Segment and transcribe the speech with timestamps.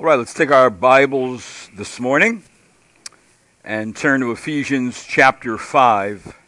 [0.00, 2.42] All right, let's take our Bibles this morning
[3.62, 6.38] and turn to Ephesians chapter 5.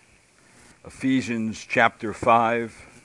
[0.87, 3.03] Ephesians chapter 5.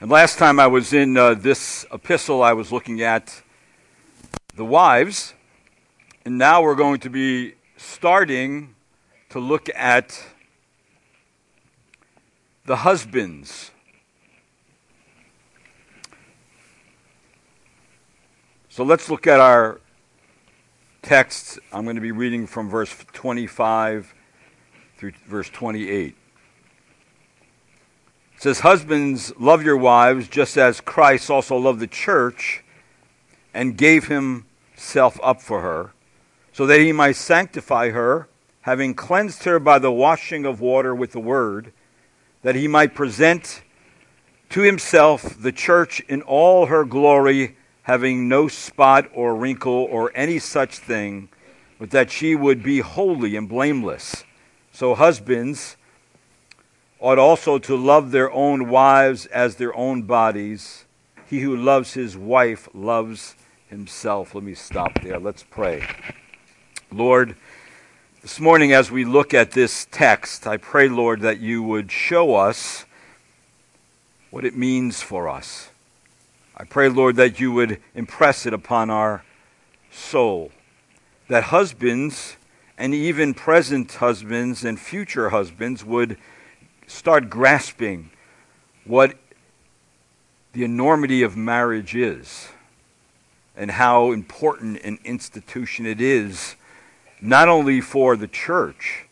[0.00, 3.42] And last time I was in uh, this epistle, I was looking at
[4.56, 5.34] the wives.
[6.24, 8.74] And now we're going to be starting
[9.28, 10.20] to look at
[12.66, 13.70] the husbands.
[18.72, 19.82] So let's look at our
[21.02, 21.58] text.
[21.74, 24.14] I'm going to be reading from verse 25
[24.96, 26.06] through verse 28.
[26.06, 26.14] It
[28.38, 32.64] says, Husbands, love your wives just as Christ also loved the church
[33.52, 35.92] and gave himself up for her,
[36.54, 38.26] so that he might sanctify her,
[38.62, 41.74] having cleansed her by the washing of water with the word,
[42.40, 43.64] that he might present
[44.48, 50.38] to himself the church in all her glory having no spot or wrinkle or any
[50.38, 51.28] such thing,
[51.78, 54.24] but that she would be holy and blameless.
[54.72, 55.76] So husbands
[57.00, 60.84] ought also to love their own wives as their own bodies.
[61.28, 63.34] He who loves his wife loves
[63.68, 64.34] himself.
[64.34, 65.18] Let me stop there.
[65.18, 65.82] Let's pray.
[66.92, 67.34] Lord,
[68.20, 72.36] this morning as we look at this text, I pray, Lord, that you would show
[72.36, 72.84] us
[74.30, 75.71] what it means for us.
[76.62, 79.24] I pray, Lord, that you would impress it upon our
[79.90, 80.52] soul.
[81.26, 82.36] That husbands,
[82.78, 86.18] and even present husbands and future husbands, would
[86.86, 88.10] start grasping
[88.84, 89.16] what
[90.52, 92.50] the enormity of marriage is
[93.56, 96.54] and how important an institution it is,
[97.20, 99.06] not only for the church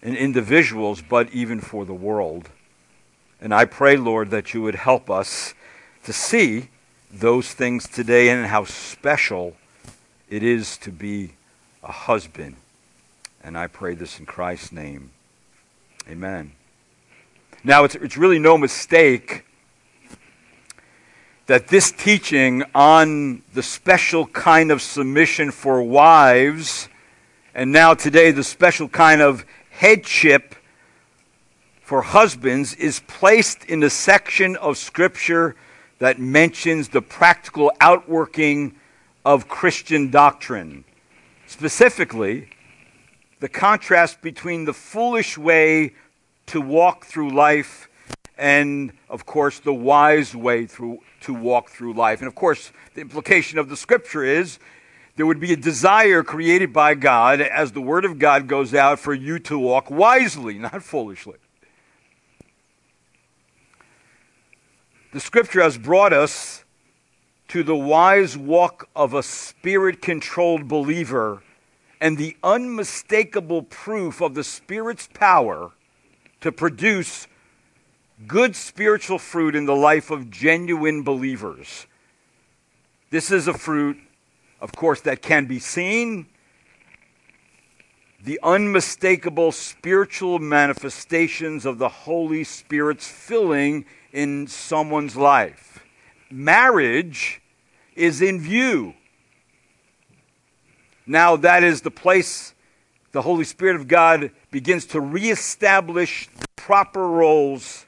[0.00, 2.48] and individuals, but even for the world.
[3.42, 5.52] And I pray, Lord, that you would help us
[6.04, 6.68] to see
[7.12, 9.56] those things today and how special
[10.28, 11.32] it is to be
[11.82, 12.56] a husband.
[13.42, 15.10] And I pray this in Christ's name.
[16.08, 16.52] Amen.
[17.64, 19.44] Now, it's, it's really no mistake
[21.46, 26.88] that this teaching on the special kind of submission for wives,
[27.54, 30.54] and now today the special kind of headship
[31.82, 35.56] for husbands, is placed in the section of Scripture
[36.00, 38.74] that mentions the practical outworking
[39.24, 40.84] of Christian doctrine.
[41.46, 42.48] Specifically,
[43.38, 45.94] the contrast between the foolish way
[46.46, 47.88] to walk through life
[48.36, 52.20] and, of course, the wise way through, to walk through life.
[52.20, 54.58] And, of course, the implication of the scripture is
[55.16, 58.98] there would be a desire created by God as the word of God goes out
[58.98, 61.36] for you to walk wisely, not foolishly.
[65.12, 66.64] The scripture has brought us
[67.48, 71.42] to the wise walk of a spirit controlled believer
[72.00, 75.72] and the unmistakable proof of the Spirit's power
[76.40, 77.26] to produce
[78.26, 81.86] good spiritual fruit in the life of genuine believers.
[83.10, 83.98] This is a fruit,
[84.60, 86.26] of course, that can be seen.
[88.22, 95.84] The unmistakable spiritual manifestations of the Holy Spirit's filling in someone's life.
[96.30, 97.40] Marriage
[97.94, 98.94] is in view.
[101.06, 102.54] Now, that is the place
[103.12, 107.84] the Holy Spirit of God begins to reestablish the proper roles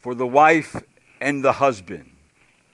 [0.00, 0.74] for the wife
[1.20, 2.10] and the husband.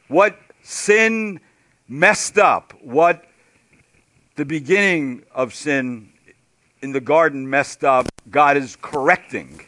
[0.08, 1.40] What sin
[1.86, 3.24] messed up, what
[4.36, 6.10] the beginning of sin
[6.80, 9.60] in the garden messed up, God is correcting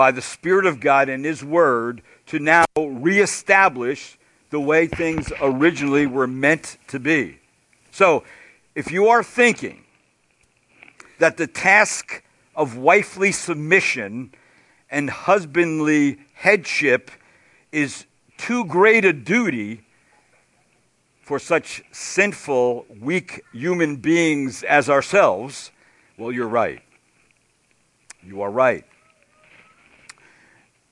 [0.00, 4.16] by the Spirit of God and His Word to now reestablish
[4.48, 7.38] the way things originally were meant to be.
[7.90, 8.24] So,
[8.74, 9.84] if you are thinking
[11.18, 12.22] that the task
[12.56, 14.32] of wifely submission
[14.90, 17.10] and husbandly headship
[17.70, 18.06] is
[18.38, 19.82] too great a duty
[21.20, 25.70] for such sinful, weak human beings as ourselves,
[26.16, 26.80] well, you're right.
[28.22, 28.86] You are right.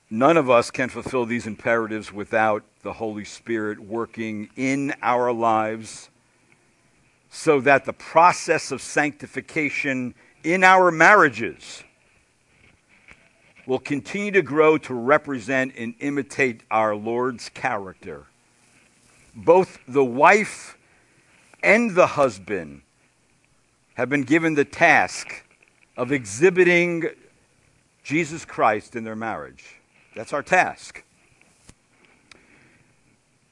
[0.09, 6.09] None of us can fulfill these imperatives without the Holy Spirit working in our lives
[7.29, 11.83] so that the process of sanctification in our marriages
[13.67, 18.25] will continue to grow to represent and imitate our Lord's character.
[19.35, 20.75] Both the wife
[21.61, 22.81] and the husband
[23.93, 25.45] have been given the task
[25.95, 27.03] of exhibiting
[28.01, 29.78] Jesus Christ in their marriage.
[30.15, 31.03] That's our task.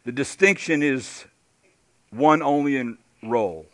[0.05, 1.25] The distinction is
[2.11, 3.65] one only in role.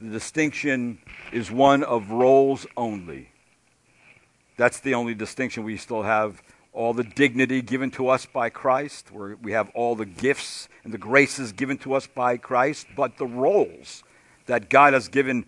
[0.00, 0.98] The distinction
[1.32, 3.30] is one of roles only.
[4.56, 5.64] That's the only distinction.
[5.64, 9.10] We still have all the dignity given to us by Christ.
[9.10, 13.18] We're, we have all the gifts and the graces given to us by Christ, but
[13.18, 14.02] the roles
[14.46, 15.46] that God has given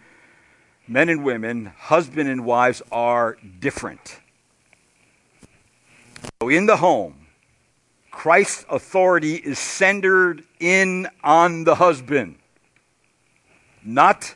[0.89, 4.21] men and women, husband and wives, are different.
[6.41, 7.27] So in the home,
[8.11, 12.37] Christ's authority is centered in on the husband,
[13.83, 14.35] not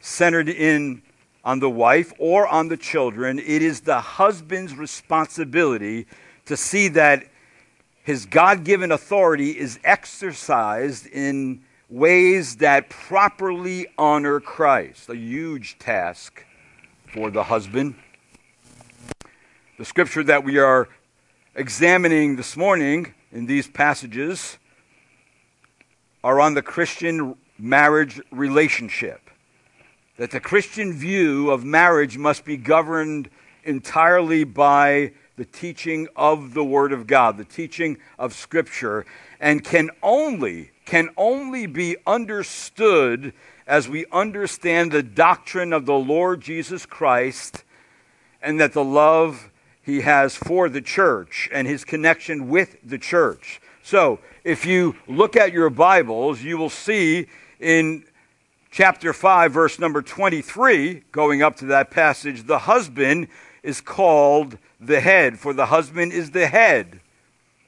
[0.00, 1.02] centered in
[1.44, 3.38] on the wife or on the children.
[3.38, 6.06] It is the husband's responsibility
[6.46, 7.26] to see that
[8.02, 15.08] his God given authority is exercised in ways that properly honor Christ.
[15.08, 16.44] A huge task
[17.12, 17.94] for the husband.
[19.78, 20.88] The scripture that we are
[21.58, 24.58] examining this morning in these passages
[26.22, 29.28] are on the Christian marriage relationship.
[30.18, 33.28] That the Christian view of marriage must be governed
[33.64, 39.04] entirely by the teaching of the Word of God, the teaching of Scripture,
[39.40, 43.32] and can only can only be understood
[43.66, 47.64] as we understand the doctrine of the Lord Jesus Christ
[48.40, 49.50] and that the love
[49.88, 53.60] he has for the church and his connection with the church.
[53.82, 57.26] So, if you look at your Bibles, you will see
[57.58, 58.04] in
[58.70, 63.28] chapter 5, verse number 23, going up to that passage, the husband
[63.62, 67.00] is called the head, for the husband is the head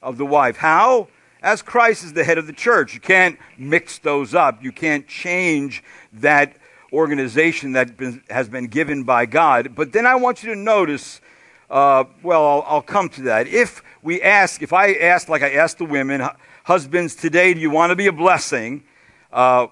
[0.03, 0.59] of the wife.
[0.59, 1.09] How?
[1.43, 2.93] as Christ is the head of the church.
[2.93, 4.63] You can't mix those up.
[4.63, 5.83] You can't change
[6.13, 6.55] that
[6.93, 7.91] organization that
[8.29, 9.75] has been given by God.
[9.75, 11.21] But then I want you to notice,
[11.71, 13.47] uh, well, I'll, I'll, come to that.
[13.47, 16.21] If we ask, if I ask, like I asked the women,
[16.65, 18.83] husbands, today, do you want to be a blessing?
[19.33, 19.69] Uh,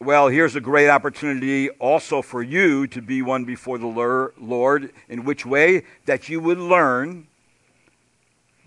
[0.00, 4.92] well, here's a great opportunity also for you to be one before the Lord.
[5.08, 5.84] In which way?
[6.06, 7.26] That you would learn,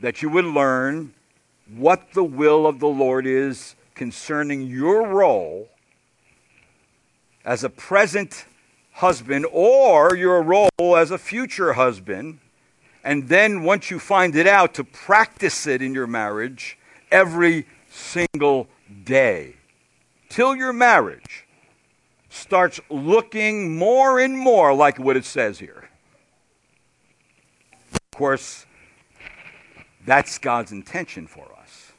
[0.01, 1.13] that you would learn
[1.73, 5.69] what the will of the Lord is concerning your role
[7.45, 8.45] as a present
[8.93, 12.39] husband or your role as a future husband.
[13.07, 16.77] And then once you find it out, to practice it in your marriage
[17.09, 18.68] every single
[19.06, 19.56] day
[20.27, 21.48] till your marriage
[22.27, 25.88] starts looking more and more like what it says here.
[27.94, 28.65] Of course,
[30.06, 31.94] that's God's intention for us.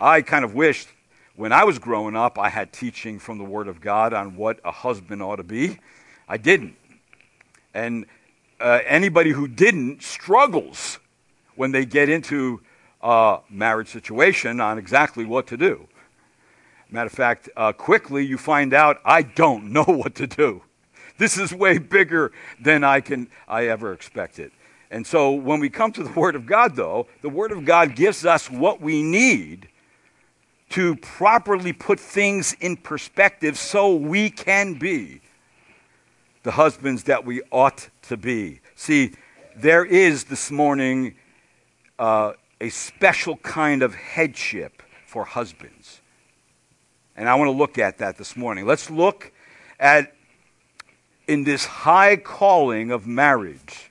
[0.00, 0.88] I kind of wished
[1.36, 4.58] when I was growing up I had teaching from the Word of God on what
[4.64, 5.78] a husband ought to be.
[6.28, 6.74] I didn't.
[7.72, 8.06] And
[8.60, 10.98] uh, anybody who didn't struggles
[11.54, 12.60] when they get into
[13.02, 15.86] a marriage situation on exactly what to do.
[16.90, 20.62] Matter of fact, uh, quickly you find out I don't know what to do.
[21.18, 24.52] This is way bigger than I can I ever expected.
[24.90, 27.96] And so when we come to the Word of God, though, the Word of God
[27.96, 29.68] gives us what we need
[30.70, 35.20] to properly put things in perspective so we can be
[36.42, 38.60] the husbands that we ought to be.
[38.74, 39.12] See,
[39.56, 41.14] there is this morning
[41.98, 46.00] uh, a special kind of headship for husbands.
[47.16, 48.66] And I want to look at that this morning.
[48.66, 49.32] Let's look
[49.80, 50.14] at,
[51.26, 53.90] in this high calling of marriage,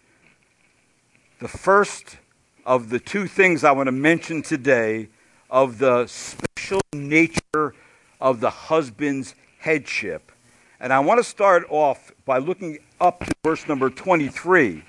[1.39, 2.17] the first
[2.65, 5.09] of the two things I want to mention today
[5.49, 7.73] of the special nature
[8.21, 10.31] of the husband's headship.
[10.79, 14.83] And I want to start off by looking up to verse number 23,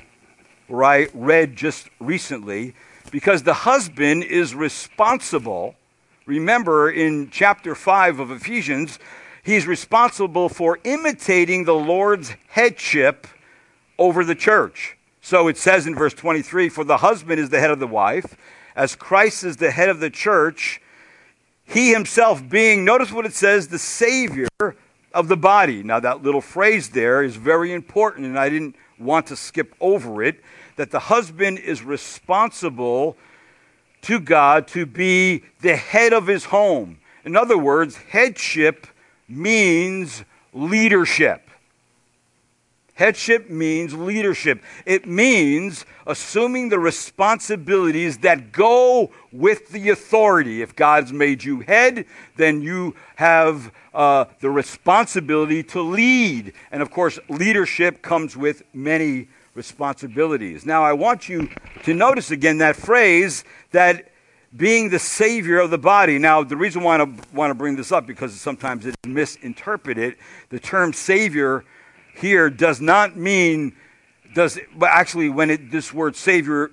[0.69, 2.75] where I read just recently,
[3.11, 5.75] because the husband is responsible.
[6.25, 8.99] Remember in chapter 5 of Ephesians,
[9.43, 13.27] he's responsible for imitating the Lord's headship
[13.99, 14.97] over the church.
[15.21, 18.35] So it says in verse 23 For the husband is the head of the wife,
[18.75, 20.81] as Christ is the head of the church,
[21.67, 24.49] he himself being, notice what it says, the Savior
[25.17, 25.83] of the body.
[25.83, 30.23] Now, that little phrase there is very important, and I didn't want to skip over
[30.23, 30.43] it
[30.77, 33.17] that the husband is responsible
[34.03, 36.99] to God to be the head of his home.
[37.25, 38.87] In other words, headship
[39.27, 41.46] means leadership.
[42.97, 44.63] Headship means leadership.
[44.87, 50.63] It means assuming the responsibilities that go with the authority.
[50.63, 56.55] If God's made you head, then you have uh, the responsibility to lead.
[56.73, 60.65] And of course, leadership comes with many responsibilities.
[60.65, 61.51] Now, I want you
[61.83, 64.11] to notice again that phrase that
[64.57, 66.19] being the savior of the body.
[66.19, 70.17] Now, the reason why I want to bring this up because sometimes it's misinterpreted.
[70.49, 71.63] The term savior
[72.17, 73.77] here does not mean
[74.35, 76.71] does but actually when it, this word savior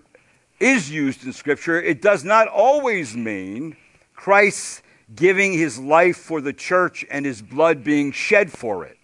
[0.60, 3.76] is used in scripture, it does not always mean
[4.16, 4.82] Christ
[5.14, 8.98] giving his life for the church and his blood being shed for it.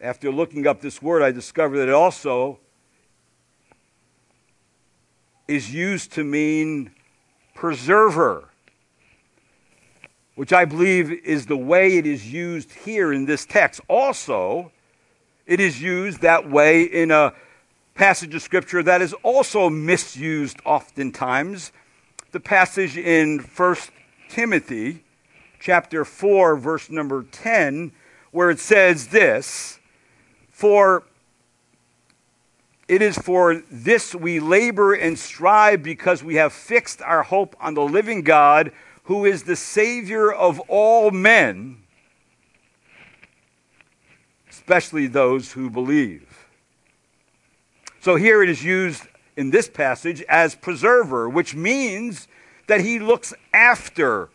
[0.00, 2.58] After looking up this word, I discovered that it also
[5.48, 6.90] is used to mean
[7.54, 8.50] preserver,
[10.34, 13.80] which I believe is the way it is used here in this text.
[13.88, 14.72] Also,
[15.46, 17.34] it is used that way in a
[17.94, 21.72] passage of Scripture that is also misused oftentimes.
[22.32, 23.76] The passage in 1
[24.30, 25.04] Timothy
[25.60, 27.92] chapter 4, verse number 10,
[28.30, 29.78] where it says this
[30.50, 31.04] For
[32.88, 37.74] it is for this we labor and strive because we have fixed our hope on
[37.74, 38.72] the living God,
[39.04, 41.82] who is the Savior of all men,
[44.50, 46.46] especially those who believe.
[48.00, 49.04] So here it is used
[49.36, 52.28] in this passage as preserver, which means
[52.66, 54.28] that he looks after,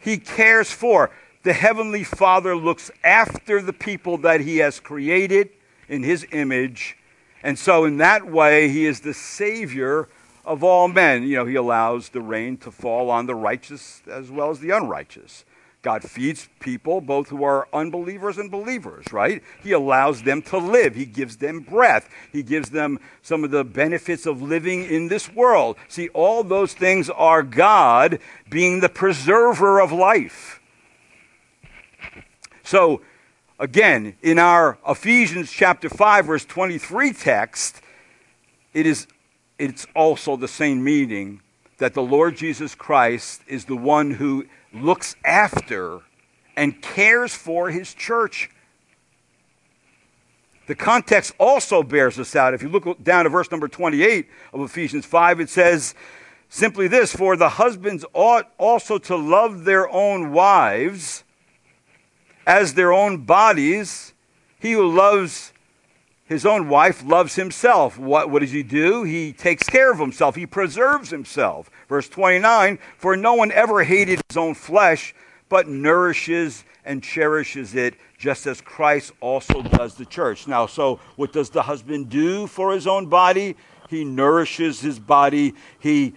[0.00, 1.10] he cares for.
[1.42, 5.50] The Heavenly Father looks after the people that he has created
[5.88, 6.96] in his image.
[7.42, 10.08] And so, in that way, he is the Savior
[10.44, 11.24] of all men.
[11.24, 14.70] You know, he allows the rain to fall on the righteous as well as the
[14.70, 15.44] unrighteous.
[15.82, 19.42] God feeds people, both who are unbelievers and believers, right?
[19.62, 20.94] He allows them to live.
[20.94, 22.08] He gives them breath.
[22.32, 25.76] He gives them some of the benefits of living in this world.
[25.88, 30.60] See, all those things are God being the preserver of life.
[32.62, 33.02] So,
[33.58, 37.80] Again, in our Ephesians chapter 5 verse 23 text,
[38.72, 39.06] it is
[39.58, 41.40] it's also the same meaning
[41.78, 46.00] that the Lord Jesus Christ is the one who looks after
[46.56, 48.50] and cares for his church.
[50.66, 52.54] The context also bears this out.
[52.54, 55.94] If you look down to verse number 28 of Ephesians 5, it says
[56.48, 61.24] simply this For the husbands ought also to love their own wives
[62.46, 64.14] as their own bodies.
[64.58, 65.52] He who loves
[66.34, 67.98] his own wife loves himself.
[67.98, 69.04] What, what does he do?
[69.04, 71.70] He takes care of himself, he preserves himself.
[71.88, 75.14] Verse 29 For no one ever hated his own flesh,
[75.48, 80.46] but nourishes and cherishes it, just as Christ also does the church.
[80.46, 83.56] Now, so what does the husband do for his own body?
[83.88, 86.14] He nourishes his body, he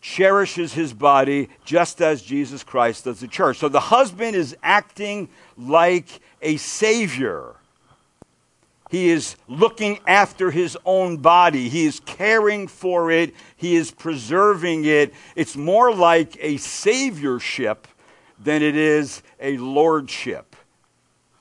[0.00, 3.56] cherishes his body just as Jesus Christ does the church.
[3.56, 7.56] So the husband is acting like a savior.
[8.94, 11.68] He is looking after his own body.
[11.68, 13.34] He is caring for it.
[13.56, 15.12] He is preserving it.
[15.34, 17.86] It's more like a saviorship
[18.38, 20.54] than it is a lordship.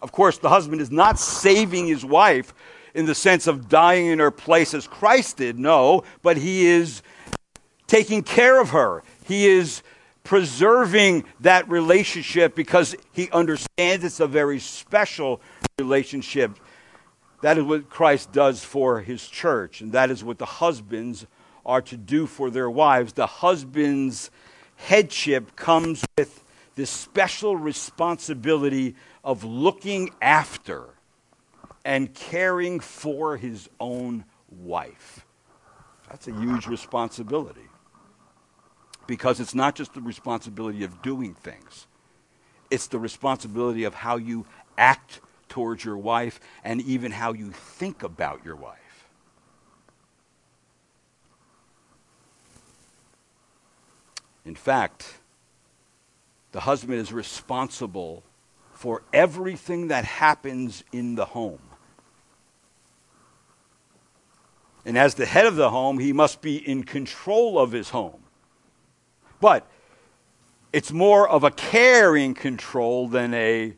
[0.01, 2.55] Of course, the husband is not saving his wife
[2.95, 7.03] in the sense of dying in her place as Christ did, no, but he is
[7.85, 9.03] taking care of her.
[9.25, 9.83] He is
[10.23, 15.39] preserving that relationship because he understands it's a very special
[15.77, 16.57] relationship.
[17.43, 21.27] That is what Christ does for his church, and that is what the husbands
[21.65, 23.11] are to do for their wives.
[23.11, 24.31] The husband's
[24.77, 26.41] headship comes with
[26.75, 28.95] this special responsibility
[29.25, 30.85] of looking after
[31.83, 35.25] and caring for his own wife.
[36.09, 37.67] That's a huge responsibility
[39.05, 41.87] because it's not just the responsibility of doing things,
[42.71, 44.45] it's the responsibility of how you
[44.77, 45.19] act
[45.49, 48.79] towards your wife and even how you think about your wife.
[54.45, 55.15] In fact,
[56.51, 58.23] the husband is responsible
[58.73, 61.59] for everything that happens in the home.
[64.85, 68.21] And as the head of the home, he must be in control of his home.
[69.39, 69.65] But
[70.73, 73.73] it's more of a caring control than a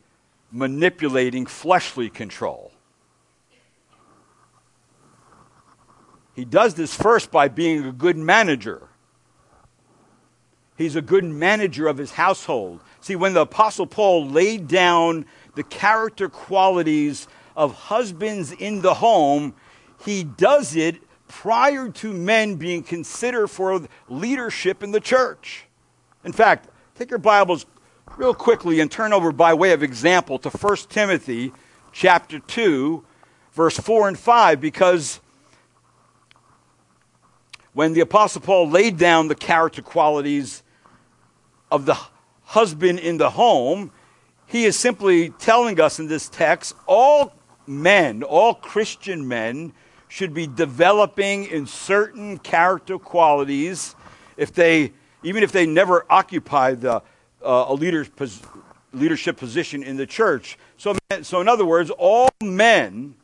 [0.51, 2.71] manipulating fleshly control.
[6.35, 8.89] He does this first by being a good manager.
[10.77, 12.81] He's a good manager of his household.
[12.99, 15.25] See, when the Apostle Paul laid down
[15.55, 19.55] the character qualities of husbands in the home,
[20.03, 25.65] he does it prior to men being considered for leadership in the church.
[26.25, 27.65] In fact, take your Bibles
[28.17, 31.51] real quickly and turn over by way of example to 1 Timothy
[31.91, 33.03] chapter 2
[33.53, 35.19] verse 4 and 5 because
[37.73, 40.63] when the Apostle Paul laid down the character qualities
[41.69, 41.97] of the
[42.43, 43.91] husband in the home,
[44.45, 47.33] he is simply telling us in this text all
[47.67, 49.73] men, all Christian men,
[50.07, 53.93] should be developing in certain character qualities
[54.37, 54.93] if they,
[55.23, 57.01] even if they never occupy the,
[57.45, 58.41] uh, a leader's pos-
[58.93, 60.57] leadership position in the church.
[60.77, 63.15] So, so, in other words, all men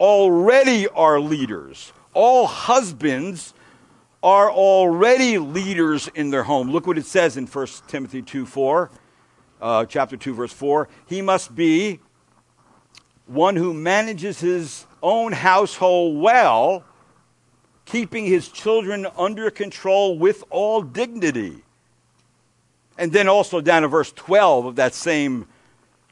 [0.00, 1.92] already are leaders.
[2.12, 3.54] All husbands
[4.22, 6.70] are already leaders in their home.
[6.70, 8.90] Look what it says in 1 Timothy 2 4,
[9.60, 10.88] uh, chapter 2, verse 4.
[11.06, 12.00] He must be
[13.26, 16.84] one who manages his own household well,
[17.84, 21.63] keeping his children under control with all dignity.
[22.96, 25.46] And then also down to verse 12 of that same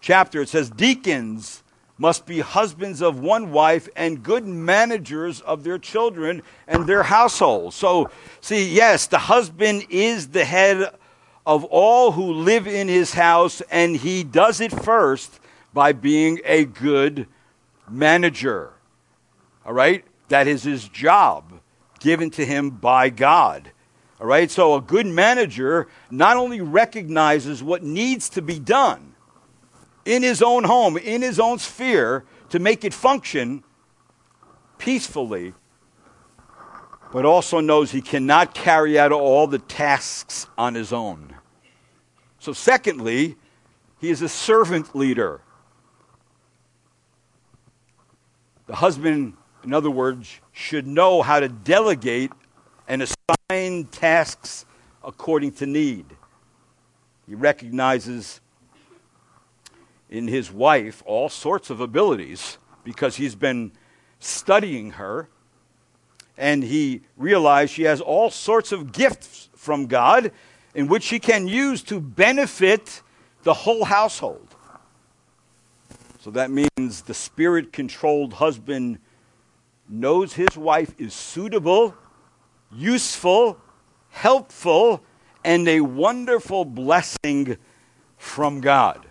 [0.00, 1.62] chapter, it says, Deacons
[1.98, 7.76] must be husbands of one wife and good managers of their children and their households.
[7.76, 8.10] So,
[8.40, 10.92] see, yes, the husband is the head
[11.46, 15.40] of all who live in his house, and he does it first
[15.72, 17.26] by being a good
[17.88, 18.72] manager.
[19.64, 20.04] All right?
[20.28, 21.60] That is his job
[22.00, 23.70] given to him by God.
[24.22, 24.48] All right?
[24.48, 29.16] So, a good manager not only recognizes what needs to be done,
[30.04, 33.64] in his own home, in his own sphere, to make it function
[34.78, 35.54] peacefully,
[37.12, 41.34] but also knows he cannot carry out all the tasks on his own.
[42.38, 43.34] So, secondly,
[43.98, 45.40] he is a servant leader.
[48.66, 52.30] The husband, in other words, should know how to delegate
[52.86, 53.41] and assign
[53.90, 54.64] tasks
[55.04, 56.06] according to need.
[57.26, 58.40] He recognizes
[60.10, 63.72] in his wife all sorts of abilities because he's been
[64.20, 65.28] studying her
[66.36, 70.32] and he realized she has all sorts of gifts from God
[70.74, 73.02] in which she can use to benefit
[73.42, 74.54] the whole household.
[76.20, 78.98] So that means the spirit controlled husband
[79.88, 81.94] knows his wife is suitable,
[82.74, 83.58] useful,
[84.10, 85.02] helpful,
[85.44, 87.56] and a wonderful blessing
[88.16, 89.06] from God.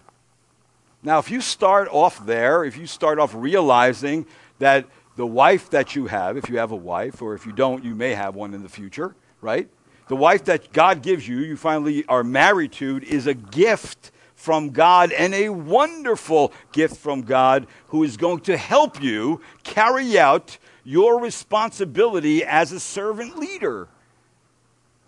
[1.03, 4.25] Now, if you start off there, if you start off realizing
[4.59, 7.83] that the wife that you have, if you have a wife, or if you don't,
[7.83, 9.67] you may have one in the future, right?
[10.07, 14.71] The wife that God gives you, you finally are married to, is a gift from
[14.71, 20.57] God and a wonderful gift from God who is going to help you carry out
[20.83, 23.87] your responsibility as a servant leader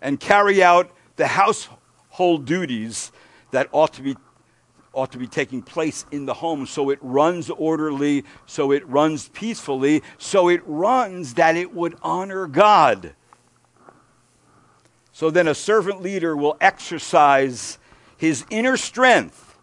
[0.00, 3.10] and carry out the household duties
[3.50, 4.16] that ought to be
[4.92, 9.28] ought to be taking place in the home so it runs orderly, so it runs
[9.30, 13.12] peacefully, so it runs that it would honor God.
[15.10, 17.78] So then a servant leader will exercise
[18.16, 19.58] his inner strength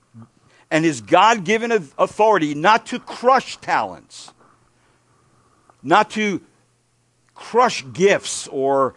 [0.69, 4.33] and his God given authority not to crush talents,
[5.83, 6.41] not to
[7.33, 8.95] crush gifts or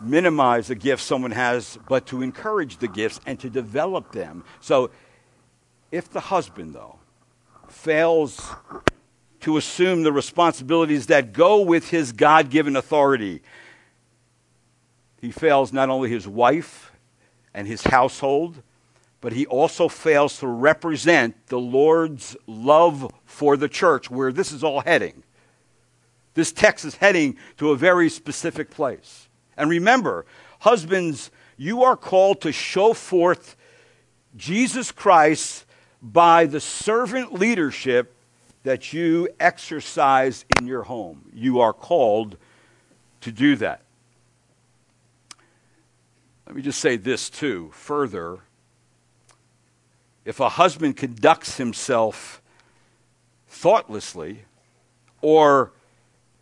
[0.00, 4.44] minimize the gifts someone has, but to encourage the gifts and to develop them.
[4.60, 4.90] So
[5.90, 6.98] if the husband, though,
[7.68, 8.50] fails
[9.40, 13.42] to assume the responsibilities that go with his God given authority,
[15.20, 16.92] he fails not only his wife
[17.54, 18.62] and his household,
[19.22, 24.64] but he also fails to represent the Lord's love for the church, where this is
[24.64, 25.22] all heading.
[26.34, 29.28] This text is heading to a very specific place.
[29.56, 30.26] And remember,
[30.58, 33.56] husbands, you are called to show forth
[34.36, 35.66] Jesus Christ
[36.02, 38.16] by the servant leadership
[38.64, 41.30] that you exercise in your home.
[41.32, 42.36] You are called
[43.20, 43.82] to do that.
[46.48, 48.40] Let me just say this too further.
[50.24, 52.40] If a husband conducts himself
[53.48, 54.44] thoughtlessly
[55.20, 55.72] or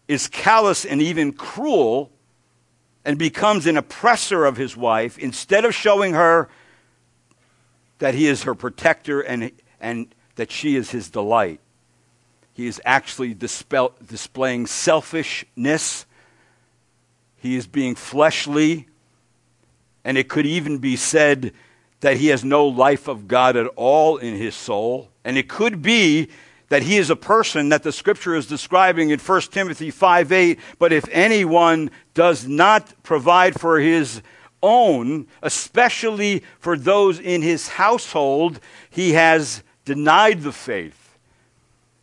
[0.06, 2.10] is callous and even cruel
[3.04, 6.48] and becomes an oppressor of his wife, instead of showing her
[7.98, 11.60] that he is her protector and, and that she is his delight.
[12.52, 16.04] He is actually dispel, displaying selfishness.
[17.36, 18.86] He is being fleshly.
[20.04, 21.52] And it could even be said
[22.00, 25.10] that he has no life of God at all in his soul.
[25.24, 26.28] And it could be
[26.68, 30.58] that he is a person that the scripture is describing in 1 Timothy 5 8.
[30.78, 34.22] But if anyone does not provide for his
[34.62, 41.18] own, especially for those in his household, he has denied the faith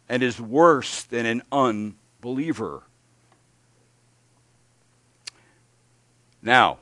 [0.10, 2.84] and is worse than an unbeliever.
[6.42, 6.80] Now,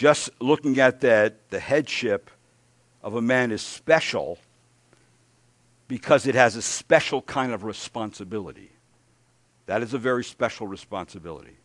[0.00, 2.30] just looking at that, the headship
[3.02, 4.38] of a man is special
[5.88, 8.70] because it has a special kind of responsibility.
[9.66, 11.58] That is a very special responsibility.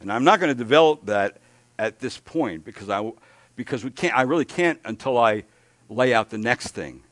[0.00, 1.38] And I'm not going to develop that
[1.78, 3.10] at this point because I,
[3.56, 5.44] because we can't, I really can't until I
[5.88, 7.02] lay out the next thing.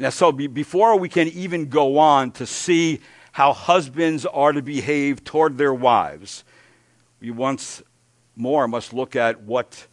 [0.00, 2.98] Now, so be, before we can even go on to see
[3.30, 6.42] how husbands are to behave toward their wives,
[7.20, 7.84] we once
[8.40, 9.86] more must look at what,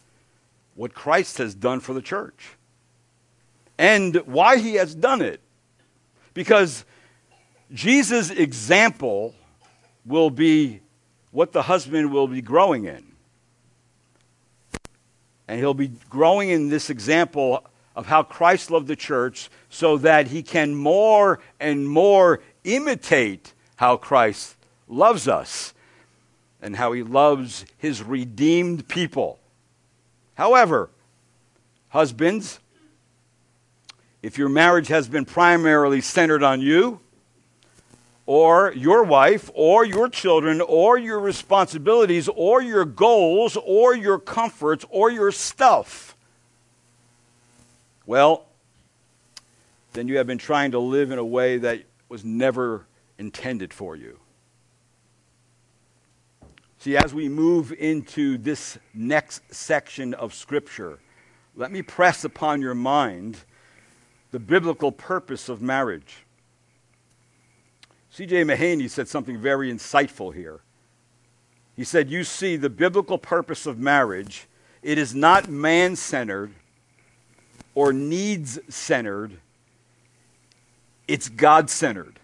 [0.74, 2.56] what Christ has done for the church
[3.78, 5.40] and why he has done it.
[6.34, 6.84] Because
[7.72, 9.34] Jesus' example
[10.04, 10.80] will be
[11.30, 13.04] what the husband will be growing in.
[15.46, 20.28] And he'll be growing in this example of how Christ loved the church so that
[20.28, 24.56] he can more and more imitate how Christ
[24.88, 25.74] loves us
[26.60, 29.38] and how he loves his redeemed people.
[30.34, 30.90] However,
[31.88, 32.58] husbands,
[34.22, 37.00] if your marriage has been primarily centered on you,
[38.26, 44.84] or your wife, or your children, or your responsibilities, or your goals, or your comforts,
[44.90, 46.14] or your stuff,
[48.04, 48.44] well,
[49.94, 52.84] then you have been trying to live in a way that was never
[53.18, 54.18] intended for you.
[56.78, 61.00] See, as we move into this next section of Scripture,
[61.56, 63.38] let me press upon your mind
[64.30, 66.24] the biblical purpose of marriage.
[68.10, 68.44] C.J.
[68.44, 70.60] Mahaney said something very insightful here.
[71.74, 74.46] He said, You see, the biblical purpose of marriage,
[74.80, 76.52] it is not man centered
[77.74, 79.38] or needs centered,
[81.08, 82.20] it's God centered.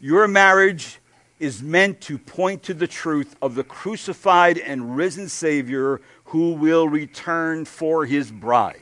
[0.00, 0.98] Your marriage
[1.38, 6.88] is meant to point to the truth of the crucified and risen Savior who will
[6.88, 8.80] return for his bride.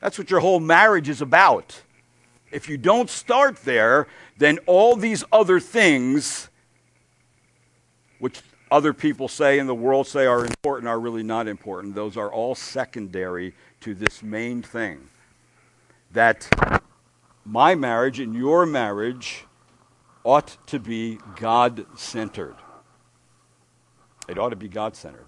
[0.00, 1.82] That's what your whole marriage is about.
[2.50, 6.50] If you don't start there, then all these other things,
[8.18, 11.94] which other people say and the world say are important, are really not important.
[11.94, 15.08] Those are all secondary to this main thing.
[16.10, 16.48] That
[17.44, 19.44] my marriage and your marriage
[20.24, 22.56] ought to be God centered.
[24.28, 25.26] It ought to be God centered.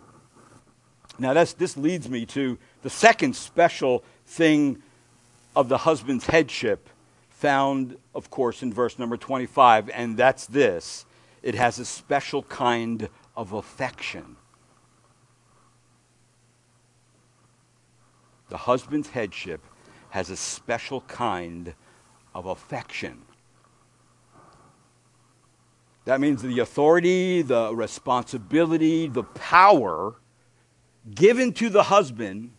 [1.18, 4.82] Now, this leads me to the second special thing
[5.54, 6.88] of the husband's headship,
[7.30, 11.06] found, of course, in verse number 25, and that's this
[11.42, 14.36] it has a special kind of affection.
[18.48, 19.60] The husband's headship
[20.10, 21.74] has a special kind
[22.34, 23.22] of affection.
[26.04, 30.14] That means the authority, the responsibility, the power
[31.14, 32.50] given to the husband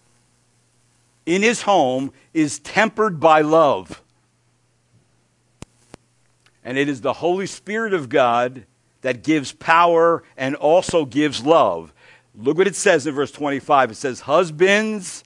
[1.25, 4.01] in his home is tempered by love.
[6.63, 8.65] And it is the Holy Spirit of God
[9.01, 11.93] that gives power and also gives love.
[12.35, 13.91] Look what it says in verse 25.
[13.91, 15.23] It says, Husbands,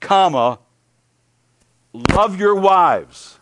[0.00, 0.58] comma,
[1.92, 3.38] love your wives.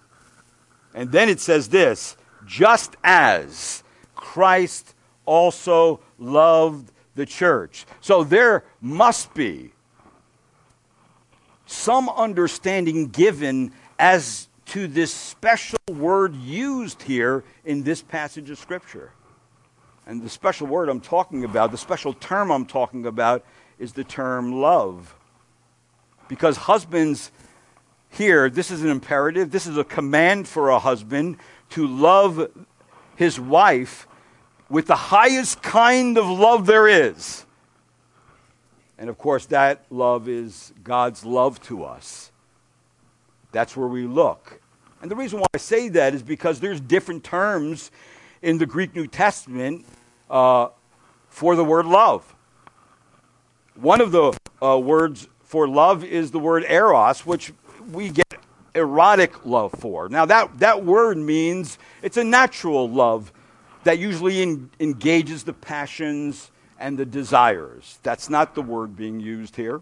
[0.94, 3.82] And then it says this, just as
[4.30, 4.94] Christ
[5.26, 7.84] also loved the church.
[8.00, 9.72] So there must be
[11.66, 19.10] some understanding given as to this special word used here in this passage of Scripture.
[20.06, 23.44] And the special word I'm talking about, the special term I'm talking about,
[23.80, 25.12] is the term love.
[26.28, 27.32] Because husbands
[28.10, 31.38] here, this is an imperative, this is a command for a husband
[31.70, 32.48] to love
[33.16, 34.06] his wife
[34.70, 37.44] with the highest kind of love there is.
[38.96, 42.30] And of course, that love is God's love to us.
[43.50, 44.60] That's where we look.
[45.02, 47.90] And the reason why I say that is because there's different terms
[48.42, 49.86] in the Greek New Testament
[50.28, 50.68] uh,
[51.28, 52.34] for the word love.
[53.74, 57.52] One of the uh, words for love is the word eros, which
[57.90, 58.34] we get
[58.74, 60.08] erotic love for.
[60.08, 63.32] Now, that, that word means it's a natural love
[63.84, 67.98] that usually in, engages the passions and the desires.
[68.02, 69.80] That's not the word being used here.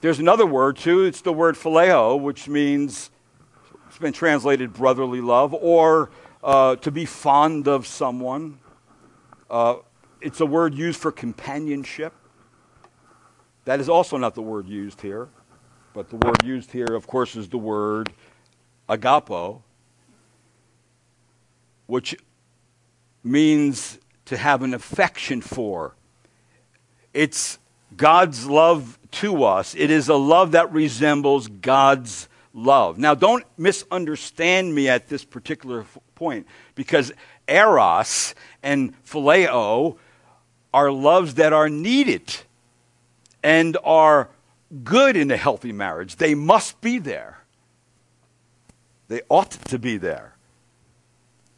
[0.00, 3.10] There's another word too, it's the word phileo, which means,
[3.88, 6.10] it's been translated brotherly love, or
[6.42, 8.58] uh, to be fond of someone.
[9.50, 9.76] Uh,
[10.20, 12.14] it's a word used for companionship.
[13.66, 15.28] That is also not the word used here,
[15.92, 18.10] but the word used here, of course, is the word
[18.88, 19.60] agapo,
[21.90, 22.16] which
[23.24, 25.94] means to have an affection for.
[27.12, 27.58] It's
[27.96, 29.74] God's love to us.
[29.74, 32.96] It is a love that resembles God's love.
[32.96, 37.12] Now, don't misunderstand me at this particular point because
[37.48, 39.96] eros and phileo
[40.72, 42.32] are loves that are needed
[43.42, 44.30] and are
[44.84, 46.16] good in a healthy marriage.
[46.16, 47.38] They must be there.
[49.08, 50.36] They ought to be there.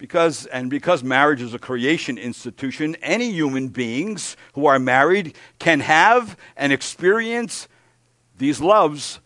[0.02, 5.78] Because, and because marriage is a creation institution, any human beings who are married can
[5.78, 7.68] have and experience
[8.36, 9.20] these loves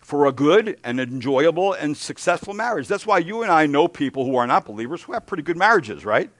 [0.00, 2.88] for a good and enjoyable and successful marriage.
[2.88, 5.58] That's why you and I know people who are not believers who have pretty good
[5.58, 6.30] marriages, right?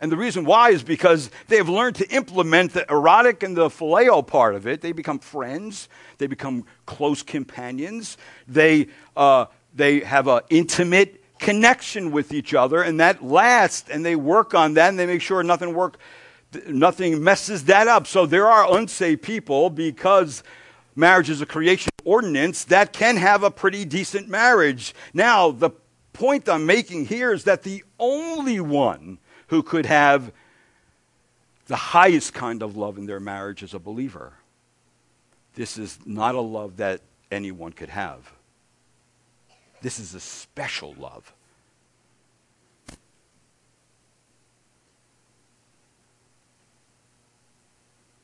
[0.00, 3.68] And the reason why is because they have learned to implement the erotic and the
[3.68, 4.80] phileo part of it.
[4.80, 8.16] They become friends, they become close companions,
[8.48, 14.16] they, uh, they have an intimate connection with each other, and that lasts, and they
[14.16, 15.98] work on that, and they make sure nothing work,
[16.66, 18.06] nothing messes that up.
[18.06, 20.42] So there are unsaved people because
[20.96, 24.94] marriage is a creation ordinance that can have a pretty decent marriage.
[25.12, 25.70] Now, the
[26.14, 30.32] point I'm making here is that the only one who could have
[31.66, 34.32] the highest kind of love in their marriage is a believer.
[35.54, 38.33] This is not a love that anyone could have.
[39.84, 41.30] This is a special love.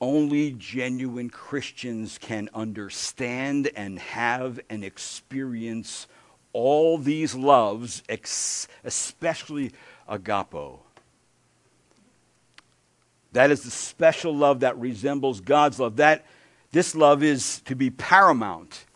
[0.01, 6.07] only genuine Christians can understand and have and experience
[6.55, 8.03] all these loves,
[8.83, 9.73] especially
[10.09, 10.79] agapo.
[13.33, 15.97] That is the special love that resembles God's love.
[15.97, 16.25] That
[16.73, 18.87] this love is to be paramount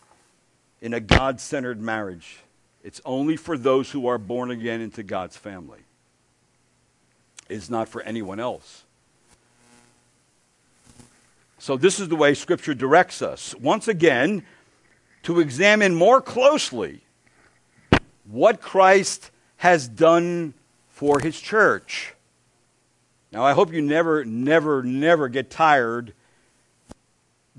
[0.80, 2.38] in a God centered marriage.
[2.84, 5.80] It's only for those who are born again into God's family.
[7.48, 8.84] It's not for anyone else.
[11.58, 13.54] So, this is the way Scripture directs us.
[13.54, 14.44] Once again,
[15.22, 17.00] to examine more closely
[18.26, 20.52] what Christ has done
[20.90, 22.14] for his church.
[23.32, 26.12] Now, I hope you never, never, never get tired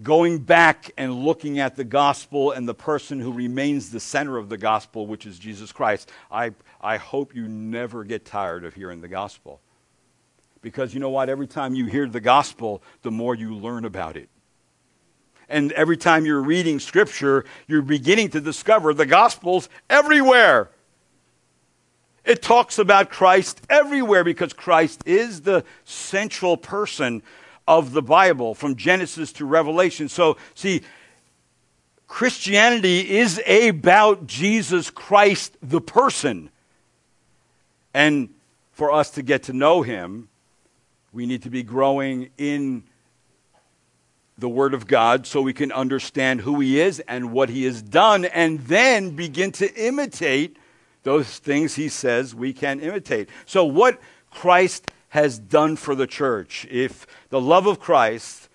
[0.04, 4.50] going back and looking at the gospel and the person who remains the center of
[4.50, 6.12] the gospel, which is Jesus Christ.
[6.30, 9.62] I, I hope you never get tired of hearing the gospel.
[10.62, 11.30] Because you know what?
[11.30, 14.30] Every time you hear the gospel, the more you learn about it.
[15.48, 20.72] And every time you're reading scripture, you're beginning to discover the gospel's everywhere.
[22.26, 27.22] It talks about Christ everywhere because Christ is the central person
[27.68, 30.10] of the Bible from Genesis to Revelation.
[30.10, 30.82] So, see,
[32.08, 36.50] Christianity is about Jesus Christ, the person.
[37.94, 38.30] And
[38.74, 40.30] for us to get to know him,
[41.12, 42.84] we need to be growing in
[44.38, 47.82] the Word of God so we can understand who He is and what He has
[47.82, 50.58] done, and then begin to imitate
[51.04, 53.30] those things He says we can imitate.
[53.46, 54.00] So, what
[54.30, 58.50] Christ has done for the church, if the love of Christ,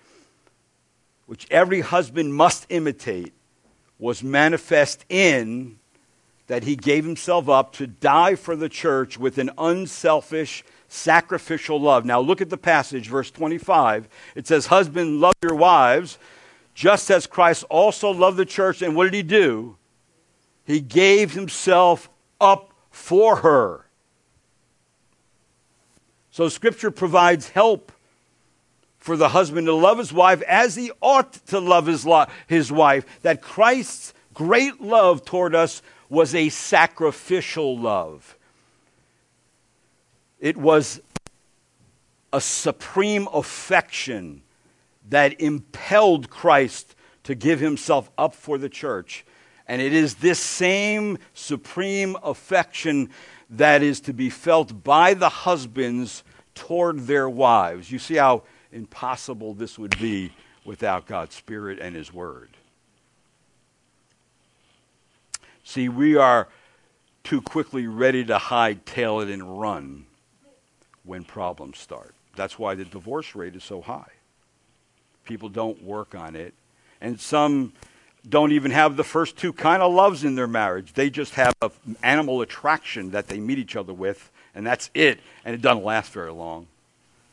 [1.25, 3.33] which every husband must imitate,
[3.97, 5.79] was manifest in
[6.45, 12.05] that He gave Himself up to die for the church with an unselfish, sacrificial love.
[12.05, 14.07] Now look at the passage, verse 25.
[14.35, 16.19] It says, Husband, love your wives,
[16.75, 18.83] just as Christ also loved the church.
[18.83, 19.77] And what did he do?
[20.63, 22.07] He gave himself
[22.39, 23.87] up for her.
[26.31, 27.91] So Scripture provides help
[28.97, 32.71] for the husband to love his wife as he ought to love his, lo- his
[32.71, 33.05] wife.
[33.21, 38.37] That Christ's great love toward us was a sacrificial love.
[40.39, 41.01] It was
[42.31, 44.41] a supreme affection
[45.09, 49.25] that impelled Christ to give himself up for the church.
[49.67, 53.09] And it is this same supreme affection
[53.51, 56.23] that is to be felt by the husbands
[56.55, 57.91] toward their wives.
[57.91, 60.31] You see how impossible this would be
[60.63, 62.49] without God's Spirit and His Word.
[65.63, 66.47] See, we are
[67.23, 70.05] too quickly ready to hide, tail it and run
[71.03, 72.15] when problems start.
[72.35, 74.11] That's why the divorce rate is so high.
[75.25, 76.53] People don't work on it.
[76.99, 77.73] And some
[78.27, 80.93] don't even have the first two kind of loves in their marriage.
[80.93, 85.19] They just have an animal attraction that they meet each other with, and that's it.
[85.43, 86.67] And it doesn't last very long.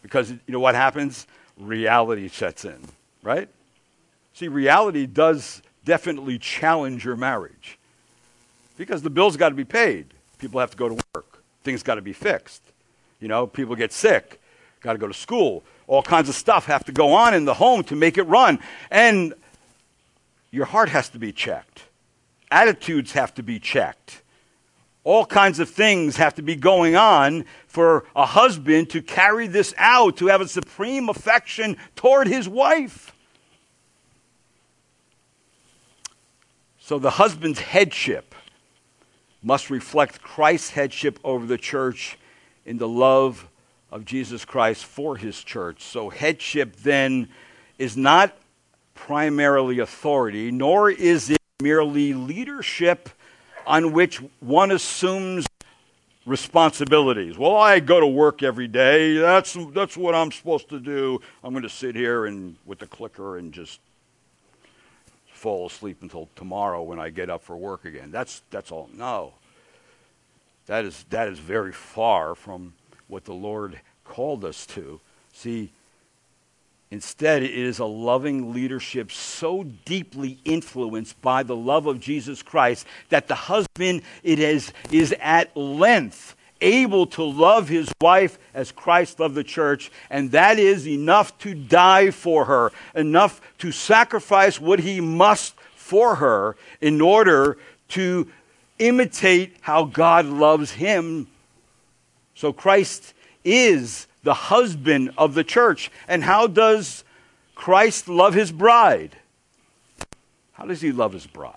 [0.03, 1.27] Because you know what happens?
[1.59, 2.81] Reality sets in,
[3.23, 3.49] right?
[4.33, 7.79] See, reality does definitely challenge your marriage.
[8.77, 10.07] Because the bills got to be paid.
[10.39, 11.43] People have to go to work.
[11.65, 12.63] Things got to be fixed.
[13.21, 14.41] You know, people get sick,
[14.81, 15.65] got to go to school.
[15.89, 18.61] All kinds of stuff have to go on in the home to make it run.
[18.91, 19.35] And
[20.51, 21.85] your heart has to be checked.
[22.51, 24.23] Attitudes have to be checked.
[25.05, 29.75] All kinds of things have to be going on for a husband to carry this
[29.79, 33.15] out, to have a supreme affection toward his wife.
[36.79, 38.35] So the husband's headship
[39.43, 42.19] must reflect Christ's headship over the church
[42.65, 43.49] in the love
[43.91, 45.83] of Jesus Christ for his church.
[45.83, 47.29] So headship then
[47.79, 48.37] is not
[48.99, 53.09] primarily authority, nor is it merely leadership
[53.67, 55.47] on which one assumes
[56.27, 57.39] responsibilities.
[57.39, 59.17] Well, I go to work every day.
[59.17, 61.21] That's that's what I'm supposed to do.
[61.43, 63.81] I'm going to sit here and with the clicker and just
[65.27, 68.11] fall asleep until tomorrow when I get up for work again.
[68.11, 68.91] That's that's all.
[68.93, 69.35] No.
[70.67, 72.75] That is that is very far from
[73.07, 75.01] what the Lord called us to.
[75.33, 75.73] See,
[76.91, 82.87] Instead, it is a loving leadership so deeply influenced by the love of Jesus Christ
[83.11, 89.21] that the husband it is, is at length able to love his wife as Christ
[89.21, 94.81] loved the church, and that is enough to die for her, enough to sacrifice what
[94.81, 98.29] he must for her in order to
[98.79, 101.29] imitate how God loves him.
[102.35, 105.91] So Christ is the husband of the church.
[106.07, 107.05] And how does
[107.55, 109.17] Christ love his bride?
[110.53, 111.55] How does he love his bride?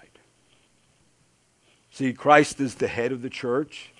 [1.91, 3.91] See, Christ is the head of the church.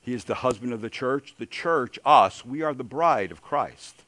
[0.00, 1.34] He is the husband of the church.
[1.38, 4.02] The church, us, we are the bride of Christ.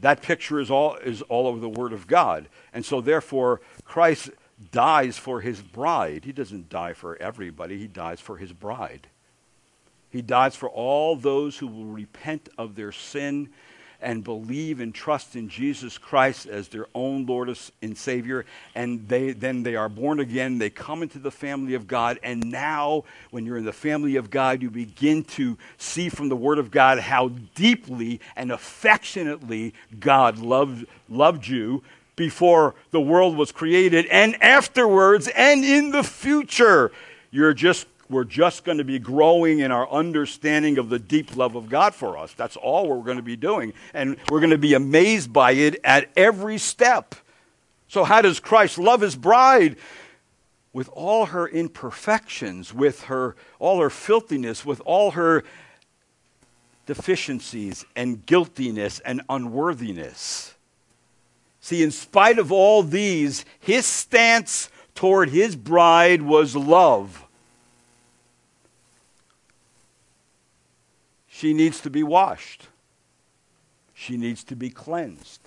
[0.00, 2.48] That picture is all, is all over the Word of God.
[2.72, 4.30] And so, therefore, Christ
[4.70, 6.24] dies for his bride.
[6.24, 9.08] He doesn't die for everybody, he dies for his bride.
[10.12, 13.48] He dies for all those who will repent of their sin
[14.02, 18.44] and believe and trust in Jesus Christ as their own Lord and Savior.
[18.74, 20.58] And they, then they are born again.
[20.58, 22.18] They come into the family of God.
[22.22, 26.36] And now, when you're in the family of God, you begin to see from the
[26.36, 31.82] Word of God how deeply and affectionately God loved, loved you
[32.16, 36.92] before the world was created and afterwards and in the future.
[37.30, 41.54] You're just we're just going to be growing in our understanding of the deep love
[41.54, 42.32] of God for us.
[42.32, 43.72] That's all we're going to be doing.
[43.94, 47.14] And we're going to be amazed by it at every step.
[47.88, 49.76] So, how does Christ love his bride?
[50.72, 55.44] With all her imperfections, with her, all her filthiness, with all her
[56.86, 60.54] deficiencies and guiltiness and unworthiness.
[61.60, 67.26] See, in spite of all these, his stance toward his bride was love.
[71.42, 72.68] She needs to be washed.
[73.94, 75.40] She needs to be cleansed.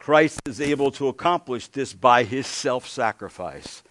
[0.00, 3.84] Christ is able to accomplish this by his self sacrifice.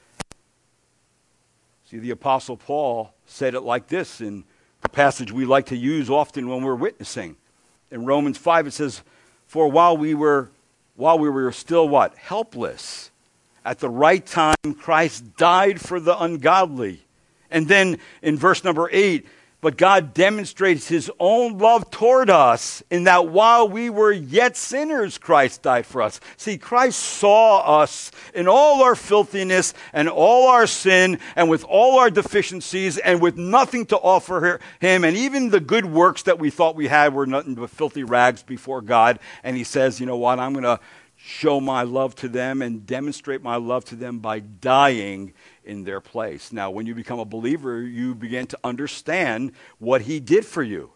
[1.90, 4.44] See, the Apostle Paul said it like this in
[4.82, 7.38] the passage we like to use often when we're witnessing.
[7.90, 9.04] In Romans 5, it says,
[9.48, 10.50] For while we were,
[10.98, 12.14] while we were still what?
[12.18, 13.10] Helpless.
[13.64, 17.04] At the right time, Christ died for the ungodly.
[17.50, 19.26] And then in verse number 8,
[19.64, 25.18] but God demonstrates his own love toward us in that while we were yet sinners,
[25.18, 26.20] Christ died for us.
[26.36, 31.98] See, Christ saw us in all our filthiness and all our sin and with all
[31.98, 35.06] our deficiencies and with nothing to offer him.
[35.06, 38.44] And even the good works that we thought we had were nothing but filthy rags
[38.44, 39.18] before God.
[39.46, 40.40] And he says, you know what?
[40.40, 40.82] I'm going to
[41.16, 45.34] show my love to them and demonstrate my love to them by dying
[45.66, 46.52] in their place.
[46.52, 50.92] Now, when you become a believer, you begin to understand what he did for you.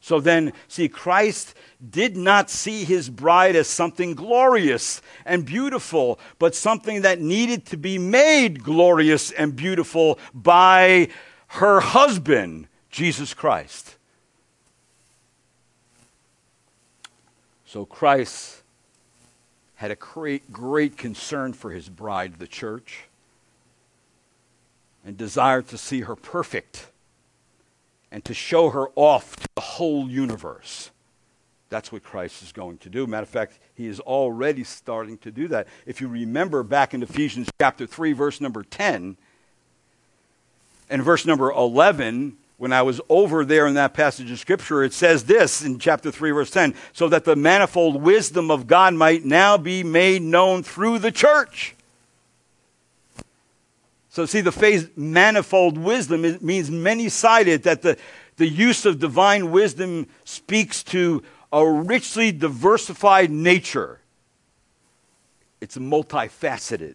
[0.00, 1.54] So then, see, Christ
[1.88, 7.78] did not see his bride as something glorious and beautiful, but something that needed to
[7.78, 11.08] be made glorious and beautiful by
[11.46, 13.96] her husband, Jesus Christ.
[17.64, 18.62] So Christ
[19.76, 23.04] had a great, great concern for his bride, the church
[25.04, 26.88] and desired to see her perfect
[28.10, 30.90] and to show her off to the whole universe.
[31.68, 33.06] That's what Christ is going to do.
[33.06, 35.66] Matter of fact, he is already starting to do that.
[35.86, 39.16] If you remember back in Ephesians chapter 3, verse number 10,
[40.88, 44.92] and verse number 11, when I was over there in that passage of Scripture, it
[44.92, 49.24] says this in chapter 3, verse 10 so that the manifold wisdom of God might
[49.24, 51.74] now be made known through the church
[54.14, 57.98] so, see, the phrase manifold wisdom means many sided, that the,
[58.36, 63.98] the use of divine wisdom speaks to a richly diversified nature.
[65.60, 66.94] It's multifaceted.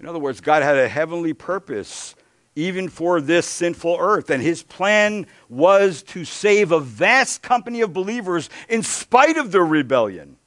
[0.00, 2.14] In other words, God had a heavenly purpose
[2.56, 4.30] even for this sinful earth.
[4.30, 9.66] And his plan was to save a vast company of believers in spite of their
[9.66, 10.38] rebellion.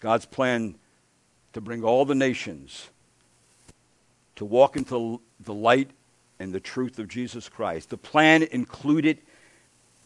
[0.00, 0.74] God's plan
[1.54, 2.90] to bring all the nations
[4.36, 5.90] to walk into the light
[6.38, 7.90] and the truth of Jesus Christ.
[7.90, 9.18] The plan included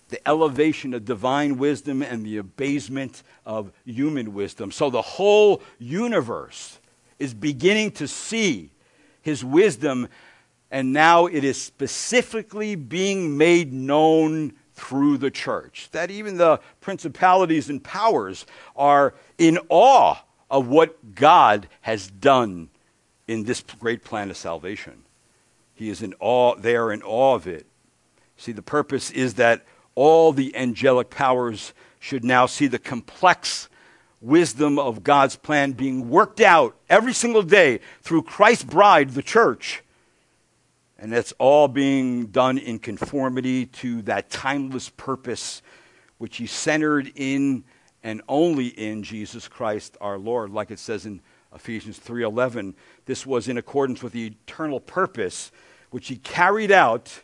[0.08, 4.72] the elevation of divine wisdom and the abasement of human wisdom.
[4.72, 6.78] So the whole universe
[7.18, 8.70] is beginning to see
[9.22, 10.08] his wisdom,
[10.70, 15.88] and now it is specifically being made known through the church.
[15.92, 20.16] That even the principalities and powers are in awe
[20.50, 22.69] of what God has done
[23.30, 25.04] in this great plan of salvation.
[25.72, 27.64] He is in awe, they are in awe of it.
[28.36, 29.64] See, the purpose is that
[29.94, 33.68] all the angelic powers should now see the complex
[34.20, 39.84] wisdom of God's plan being worked out every single day through Christ's bride, the church.
[40.98, 45.62] And that's all being done in conformity to that timeless purpose
[46.18, 47.62] which he centered in
[48.02, 51.20] and only in Jesus Christ our Lord like it says in
[51.54, 52.74] Ephesians 3:11
[53.06, 55.50] this was in accordance with the eternal purpose
[55.90, 57.22] which he carried out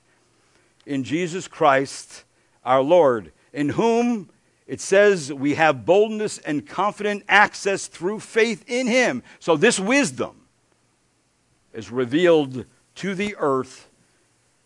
[0.85, 2.24] in Jesus Christ
[2.64, 4.29] our Lord, in whom
[4.66, 9.22] it says we have boldness and confident access through faith in him.
[9.39, 10.43] So this wisdom
[11.72, 12.64] is revealed
[12.97, 13.89] to the earth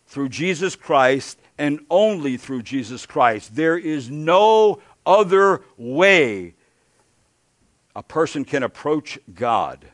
[0.07, 3.55] through Jesus Christ and only through Jesus Christ.
[3.55, 6.55] There is no other way
[7.95, 9.85] a person can approach God.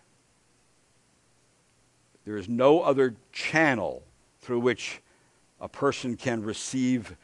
[2.26, 4.04] There is no other channel
[4.41, 5.02] through which
[5.60, 7.16] a person can receive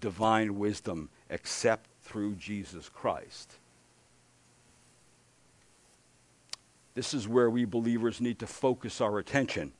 [0.00, 3.58] divine wisdom except through Jesus Christ.
[6.94, 9.72] This is where we believers need to focus our attention,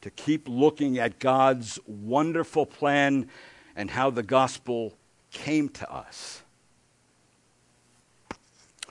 [0.00, 3.28] to keep looking at God's wonderful plan
[3.76, 4.94] and how the gospel
[5.30, 6.42] came to us.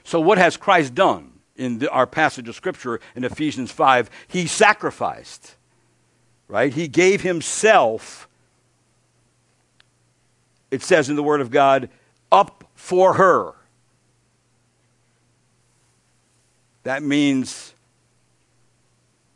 [0.09, 4.09] So, what has Christ done in the, our passage of Scripture in Ephesians 5?
[4.27, 5.55] He sacrificed,
[6.47, 6.73] right?
[6.73, 8.27] He gave himself
[10.71, 11.89] it says in the Word of God,
[12.31, 13.53] up for her.
[16.81, 17.75] That means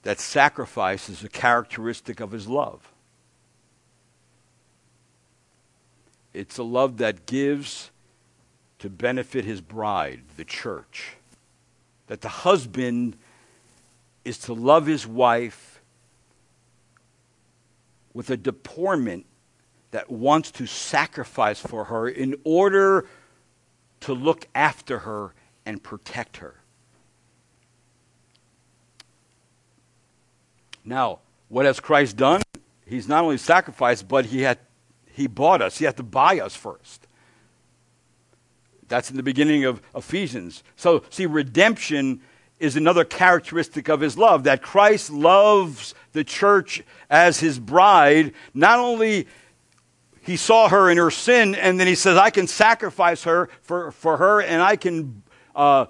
[0.01, 2.91] that sacrifice is a characteristic of his love.
[6.34, 7.91] It's a love that gives
[8.84, 11.13] to benefit his bride, the church.
[12.07, 13.15] That the husband
[14.25, 15.79] is to love his wife
[18.13, 19.25] with a deportment
[19.91, 23.07] that wants to sacrifice for her in order
[24.01, 25.34] to look after her
[25.65, 26.55] and protect her.
[30.84, 32.41] Now, what has Christ done?
[32.86, 34.59] He's not only sacrificed, but he had
[35.09, 35.77] he bought us.
[35.77, 37.07] He had to buy us first.
[38.93, 40.63] That's in the beginning of Ephesians.
[40.75, 42.21] So, see, redemption
[42.59, 48.77] is another characteristic of his love that Christ loves the church as his bride, not
[48.77, 49.27] only
[50.21, 53.91] he saw her in her sin, and then he says, I can sacrifice her for,
[53.93, 55.23] for her, and I can
[55.55, 55.87] uh,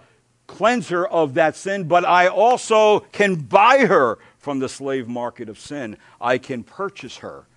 [0.48, 5.50] cleanse her of that sin, but I also can buy her from the slave market
[5.50, 5.98] of sin.
[6.22, 7.48] I can purchase her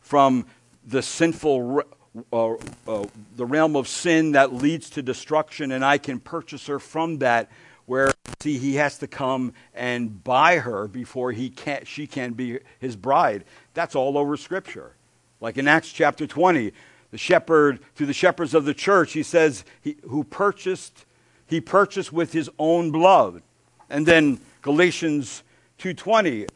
[0.00, 0.46] from
[0.84, 1.84] the sinful,
[2.32, 2.54] uh,
[2.86, 3.06] uh,
[3.36, 7.50] the realm of sin that leads to destruction, and I can purchase her from that.
[7.86, 12.58] Where see, he has to come and buy her before he can, she can be
[12.78, 13.44] his bride.
[13.74, 14.92] That's all over Scripture.
[15.40, 16.72] Like in Acts chapter 20,
[17.10, 21.06] the shepherd, to the shepherds of the church, he says, he, who purchased,
[21.46, 23.42] he purchased with his own blood.
[23.88, 25.42] And then Galatians
[25.78, 26.48] 2.20,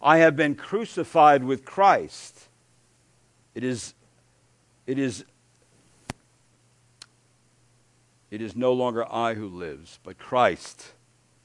[0.00, 2.48] I have been crucified with Christ.
[3.54, 3.94] It is,
[4.86, 5.24] it is,
[8.30, 10.92] it is no longer I who lives, but Christ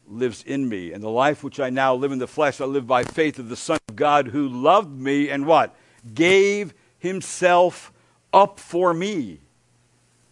[0.07, 0.93] lives in me.
[0.93, 3.49] And the life which I now live in the flesh, I live by faith of
[3.49, 5.75] the Son of God who loved me and what?
[6.13, 7.91] gave himself
[8.33, 9.39] up for me.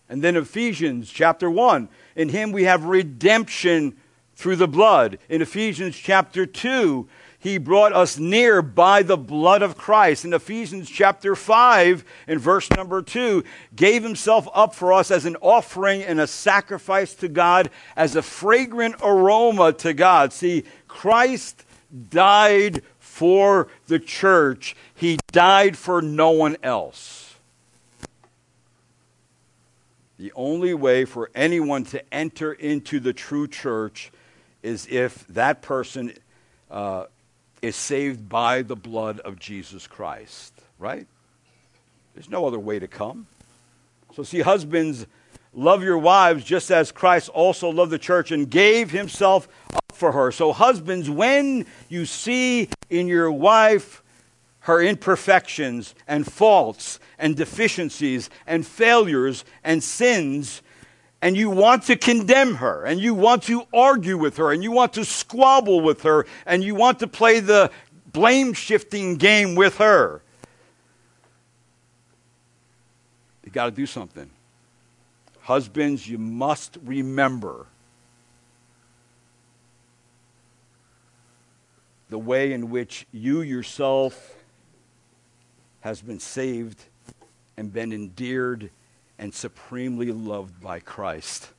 [0.08, 1.90] And then Ephesians chapter 1.
[2.16, 3.98] In him we have redemption
[4.36, 5.18] through the blood.
[5.30, 7.08] In Ephesians chapter 2,
[7.46, 10.26] he brought us near by the blood of Christ.
[10.26, 13.44] In Ephesians chapter 5, in verse number 2,
[13.76, 18.24] gave himself up for us as an offering and a sacrifice to God, as a
[18.24, 20.34] fragrant aroma to God.
[20.34, 21.64] See, Christ
[22.10, 24.76] died for the church.
[24.96, 27.36] He died for no one else.
[30.18, 34.12] The only way for anyone to enter into the true church
[34.64, 36.12] is if that person
[36.72, 37.06] uh,
[37.66, 41.08] is saved by the blood of Jesus Christ, right?
[42.14, 43.26] There's no other way to come.
[44.16, 45.08] So, see, husbands,
[45.52, 50.12] love your wives just as Christ also loved the church and gave himself up for
[50.12, 50.32] her.
[50.32, 54.04] So, husbands, when you see in your wife
[54.60, 60.62] her imperfections and faults and deficiencies and failures and sins,
[61.26, 64.72] and you want to condemn her, and you want to argue with her, and you
[64.72, 67.72] want to squabble with her, and you want to play the
[68.14, 70.22] blame shifting game with her,
[73.44, 74.30] you got to do something.
[75.40, 77.66] Husbands, you must remember
[82.12, 84.36] the way in which you yourself
[85.82, 86.84] has been saved
[87.58, 88.70] and been endeared
[89.18, 91.50] and supremely loved by Christ.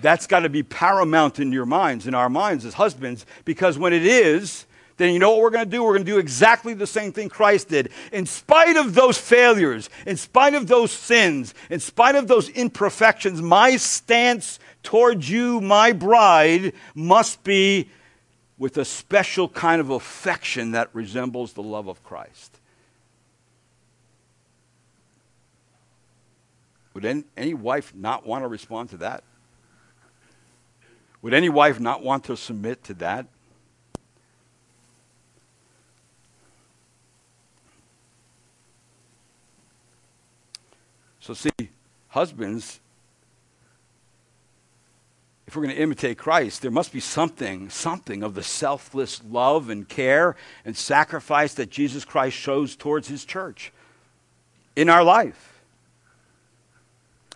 [0.00, 3.92] That's got to be paramount in your minds, in our minds as husbands, because when
[3.92, 5.82] it is, then you know what we're going to do?
[5.82, 7.90] We're going to do exactly the same thing Christ did.
[8.12, 13.42] In spite of those failures, in spite of those sins, in spite of those imperfections,
[13.42, 17.88] my stance towards you, my bride, must be
[18.56, 22.53] with a special kind of affection that resembles the love of Christ.
[26.94, 29.24] Would any, any wife not want to respond to that?
[31.22, 33.26] Would any wife not want to submit to that?
[41.18, 41.50] So, see,
[42.08, 42.80] husbands,
[45.46, 49.70] if we're going to imitate Christ, there must be something, something of the selfless love
[49.70, 50.36] and care
[50.66, 53.72] and sacrifice that Jesus Christ shows towards his church
[54.76, 55.53] in our life.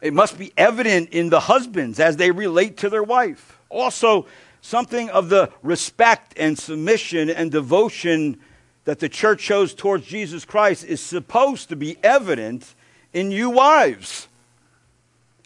[0.01, 3.59] It must be evident in the husbands as they relate to their wife.
[3.69, 4.27] Also,
[4.61, 8.39] something of the respect and submission and devotion
[8.85, 12.75] that the church shows towards Jesus Christ is supposed to be evident
[13.13, 14.29] in you, wives,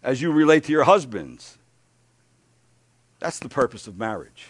[0.02, 1.58] as you relate to your husbands.
[3.18, 4.48] That's the purpose of marriage.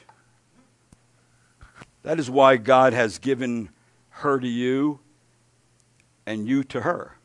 [2.03, 3.69] That is why God has given
[4.09, 4.99] her to you
[6.27, 7.17] and you to her.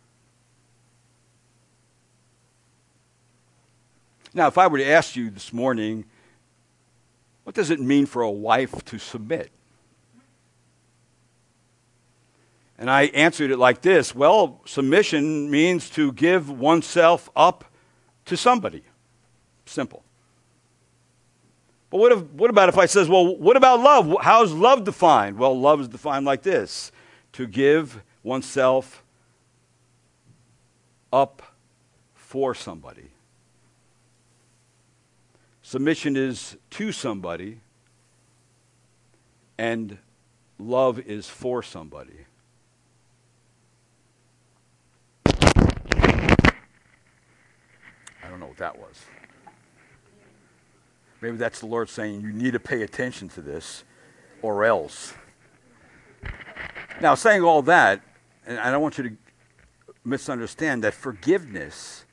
[4.38, 6.06] Now, if I were to ask you this morning,
[7.44, 9.50] what does it mean for a wife to submit?
[12.78, 17.66] And I answered it like this Well, submission means to give oneself up
[18.26, 18.84] to somebody.
[19.66, 20.04] Simple.
[21.90, 24.18] But what, if, what about if I says, well, what about love?
[24.22, 25.40] How's love defined?
[25.40, 26.92] Well, love is defined like this
[27.34, 29.04] to give oneself
[31.12, 31.42] up
[32.14, 33.07] for somebody.
[35.68, 37.59] Submission is to somebody,
[39.57, 39.97] and
[40.57, 42.20] love is for somebody.
[45.26, 46.53] I
[48.30, 49.03] don't know what that was.
[51.20, 53.84] Maybe that's the Lord saying, you need to pay attention to this,
[54.41, 55.15] or else.
[57.01, 57.99] Now, saying all that,
[58.45, 59.18] and I don't want you to
[60.05, 62.05] misunderstand that forgiveness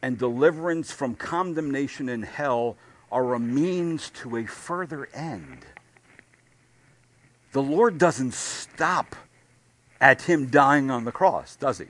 [0.00, 2.78] and deliverance from condemnation in hell
[3.14, 5.64] are a means to a further end.
[7.52, 9.14] The Lord doesn't stop
[10.00, 11.86] at him dying on the cross, does he?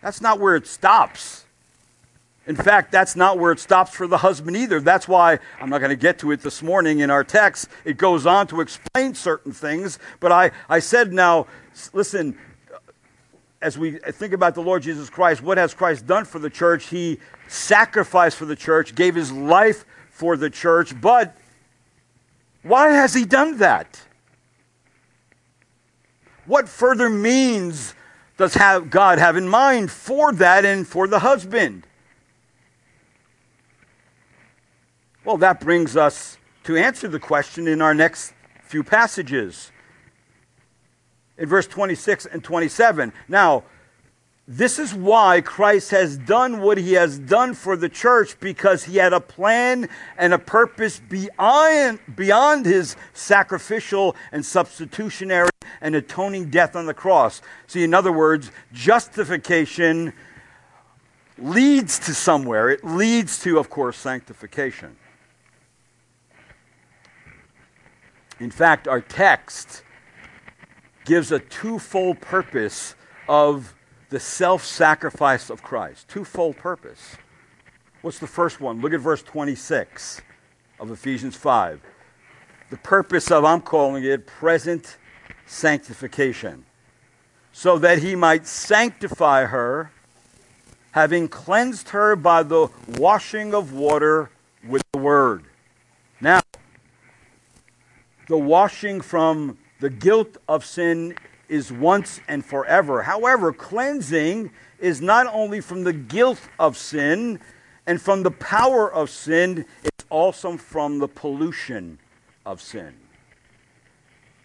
[0.00, 1.44] That's not where it stops.
[2.44, 4.80] In fact, that's not where it stops for the husband either.
[4.80, 7.68] That's why I'm not going to get to it this morning in our text.
[7.84, 10.00] It goes on to explain certain things.
[10.18, 11.46] But I, I said now,
[11.92, 12.36] listen,
[13.60, 16.88] as we think about the Lord Jesus Christ, what has Christ done for the church?
[16.88, 21.36] He sacrificed for the church, gave his life for the church, but
[22.62, 24.00] why has he done that?
[26.44, 27.94] What further means
[28.36, 31.86] does have God have in mind for that and for the husband?
[35.24, 39.72] Well, that brings us to answer the question in our next few passages.
[41.38, 43.12] In verse 26 and 27.
[43.28, 43.64] Now,
[44.48, 48.96] this is why Christ has done what he has done for the church because he
[48.96, 49.88] had a plan
[50.18, 55.48] and a purpose beyond, beyond his sacrificial and substitutionary
[55.80, 57.40] and atoning death on the cross.
[57.68, 60.12] See, in other words, justification
[61.38, 62.68] leads to somewhere.
[62.68, 64.96] It leads to, of course, sanctification.
[68.40, 69.84] In fact, our text
[71.04, 72.96] gives a twofold purpose
[73.28, 73.74] of
[74.12, 76.06] the self sacrifice of Christ.
[76.06, 77.16] Twofold purpose.
[78.02, 78.82] What's the first one?
[78.82, 80.20] Look at verse 26
[80.78, 81.80] of Ephesians 5.
[82.68, 84.98] The purpose of, I'm calling it, present
[85.46, 86.66] sanctification.
[87.52, 89.92] So that he might sanctify her,
[90.90, 94.30] having cleansed her by the washing of water
[94.66, 95.44] with the word.
[96.20, 96.42] Now,
[98.28, 101.16] the washing from the guilt of sin
[101.52, 103.02] is once and forever.
[103.02, 107.38] However, cleansing is not only from the guilt of sin
[107.86, 111.98] and from the power of sin, it's also from the pollution
[112.46, 112.94] of sin.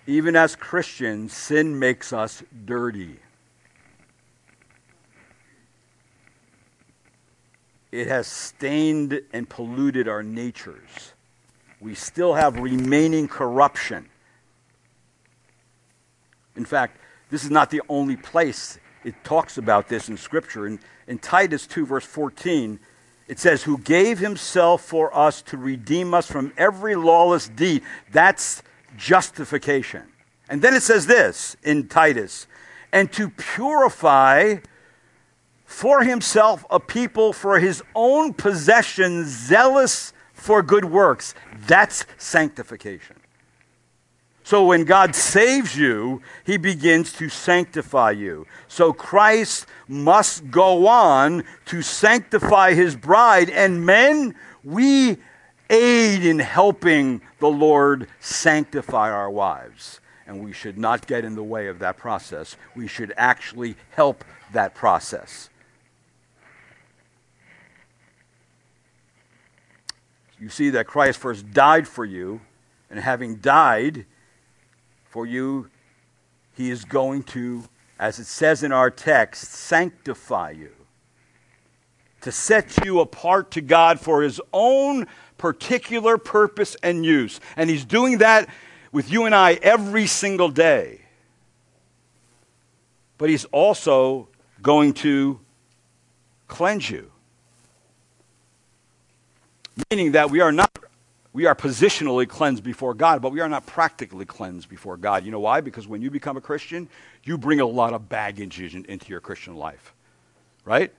[0.05, 3.19] Even as Christians, sin makes us dirty.
[7.89, 11.13] It has stained and polluted our natures.
[11.79, 14.09] We still have remaining corruption.
[16.57, 16.97] In fact,
[17.29, 20.67] this is not the only place it talks about this in Scripture.
[20.67, 22.79] In, in Titus 2, verse 14,
[23.27, 27.83] it says, Who gave himself for us to redeem us from every lawless deed.
[28.11, 28.63] That's
[28.97, 30.03] justification.
[30.49, 32.47] And then it says this in Titus,
[32.93, 34.57] and to purify
[35.65, 41.35] for himself a people for his own possession, zealous for good works.
[41.67, 43.16] That's sanctification.
[44.47, 48.47] So when God saves you, he begins to sanctify you.
[48.69, 53.49] So Christ must go on to sanctify his bride.
[53.49, 55.17] And men, we
[55.69, 59.99] aid in helping the Lord sanctify our wives.
[60.25, 62.55] And we should not get in the way of that process.
[62.73, 64.23] We should actually help
[64.53, 65.49] that process.
[70.39, 72.39] You see that Christ first died for you,
[72.89, 74.05] and having died,
[75.17, 75.67] for you,
[76.55, 77.63] he is going to,
[77.97, 80.69] as it says in our text, sanctify you.
[82.21, 85.07] To set you apart to God for his own
[85.39, 87.39] particular purpose and use.
[87.55, 88.47] And he's doing that
[88.91, 91.01] with you and I every single day.
[93.17, 94.27] But he's also
[94.61, 95.39] going to
[96.47, 97.11] cleanse you.
[99.89, 100.66] Meaning that we are not
[101.37, 105.23] we are positionally cleansed before God, but we are not practically cleansed before God.
[105.23, 105.61] You know why?
[105.61, 106.89] Because when you become a Christian,
[107.23, 109.93] you bring a lot of baggage into your Christian life,
[110.65, 110.91] right?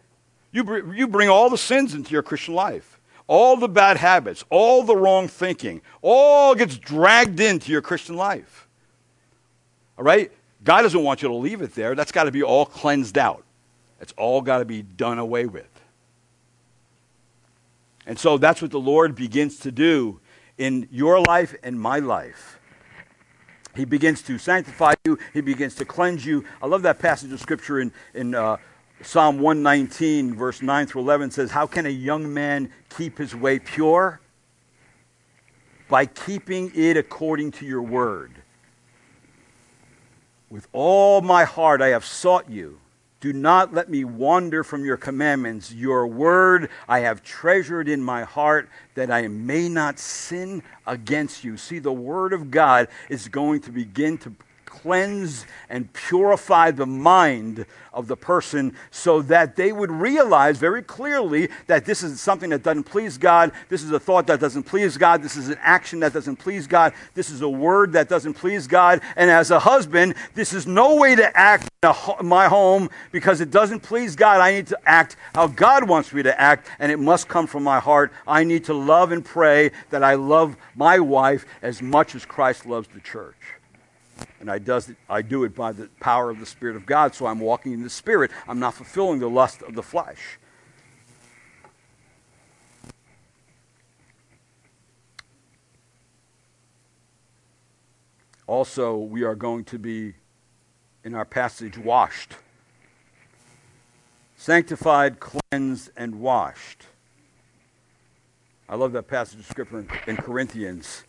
[0.53, 4.45] You, br- you bring all the sins into your Christian life, all the bad habits,
[4.49, 8.69] all the wrong thinking, all gets dragged into your Christian life.
[9.99, 10.31] All right?
[10.63, 11.97] God doesn't want you to leave it there.
[11.97, 13.43] That's got to be all cleansed out.
[14.01, 15.67] It's all got to be done away with.
[18.07, 20.21] And so that's what the Lord begins to do
[20.59, 22.59] in your life and my life.
[23.75, 26.45] He begins to sanctify you, He begins to cleanse you.
[26.61, 28.57] I love that passage of Scripture in, in uh,
[29.03, 33.61] Psalm 119, verse 9 through 11 says, How can a young man keep his way
[33.61, 34.21] pure?
[35.89, 38.33] By keeping it according to your word.
[40.51, 42.81] With all my heart I have sought you.
[43.21, 45.73] Do not let me wander from your commandments.
[45.73, 51.57] Your word I have treasured in my heart that I may not sin against you.
[51.57, 54.33] See, the word of God is going to begin to
[54.83, 61.49] cleanse and purify the mind of the person so that they would realize very clearly
[61.67, 63.51] that this is something that doesn't please God.
[63.69, 65.23] This is a thought that doesn't please God.
[65.23, 66.93] This is an action that doesn't please God.
[67.15, 69.01] This is a word that doesn't please God.
[69.17, 73.51] And as a husband, this is no way to act in my home because it
[73.51, 74.41] doesn't please God.
[74.41, 77.65] I need to act how God wants me to act, and it must come from
[77.65, 78.13] my heart.
[78.27, 82.65] I need to love and pray that I love my wife as much as Christ
[82.67, 83.58] loves the church.
[84.41, 87.15] And I, does it, I do it by the power of the Spirit of God,
[87.15, 88.31] so I'm walking in the Spirit.
[88.47, 90.39] I'm not fulfilling the lust of the flesh.
[98.47, 100.15] Also, we are going to be,
[101.05, 102.37] in our passage, washed.
[104.37, 106.87] Sanctified, cleansed, and washed.
[108.69, 111.05] I love that passage of Scripture in, in Corinthians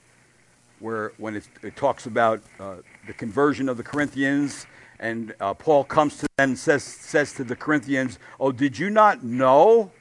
[0.80, 2.76] where when it, it talks about uh,
[3.08, 4.66] the conversion of the Corinthians,
[5.00, 8.90] and uh, Paul comes to them and says, says to the Corinthians, Oh, did you
[8.90, 9.92] not know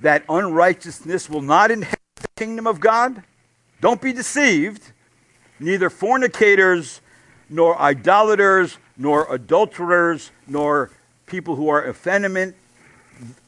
[0.00, 3.22] that unrighteousness will not inherit the kingdom of God?
[3.80, 4.92] Don't be deceived.
[5.58, 7.00] Neither fornicators,
[7.48, 10.90] nor idolaters, nor adulterers, nor
[11.26, 12.54] people who are effeminate,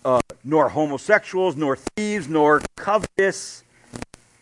[0.04, 3.63] uh, nor homosexuals, nor thieves, nor covetous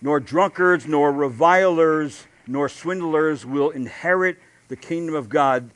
[0.02, 4.36] nor drunkards, nor revilers, nor swindlers will inherit
[4.68, 5.70] the kingdom of God.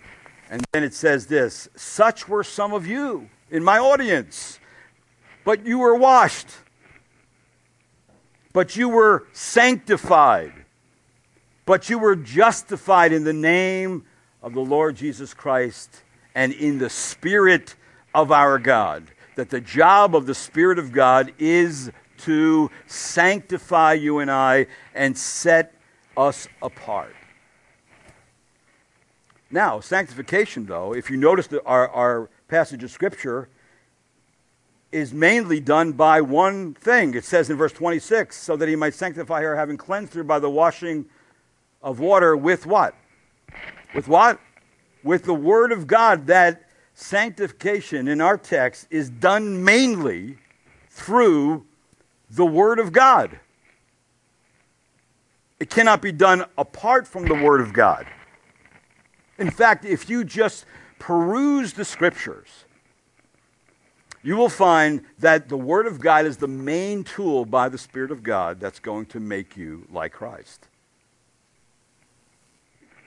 [0.50, 4.58] And then it says this Such were some of you in my audience,
[5.44, 6.48] but you were washed,
[8.52, 10.52] but you were sanctified,
[11.64, 14.04] but you were justified in the name
[14.42, 16.02] of the Lord Jesus Christ
[16.34, 17.76] and in the Spirit
[18.14, 19.04] of our God.
[19.36, 25.16] That the job of the Spirit of God is to sanctify you and I and
[25.16, 25.74] set
[26.16, 27.14] us apart.
[29.50, 33.48] Now, sanctification, though, if you notice that our, our passage of Scripture
[34.92, 37.14] is mainly done by one thing.
[37.14, 40.38] It says in verse 26 so that he might sanctify her, having cleansed her by
[40.38, 41.06] the washing
[41.82, 42.94] of water with what?
[43.94, 44.40] With what?
[45.02, 46.26] With the Word of God.
[46.28, 46.62] That
[46.94, 50.38] sanctification in our text is done mainly
[50.88, 51.65] through
[52.30, 53.38] the Word of God.
[55.58, 58.06] It cannot be done apart from the Word of God.
[59.38, 60.64] In fact, if you just
[60.98, 62.64] peruse the Scriptures,
[64.22, 68.10] you will find that the Word of God is the main tool by the Spirit
[68.10, 70.68] of God that's going to make you like Christ.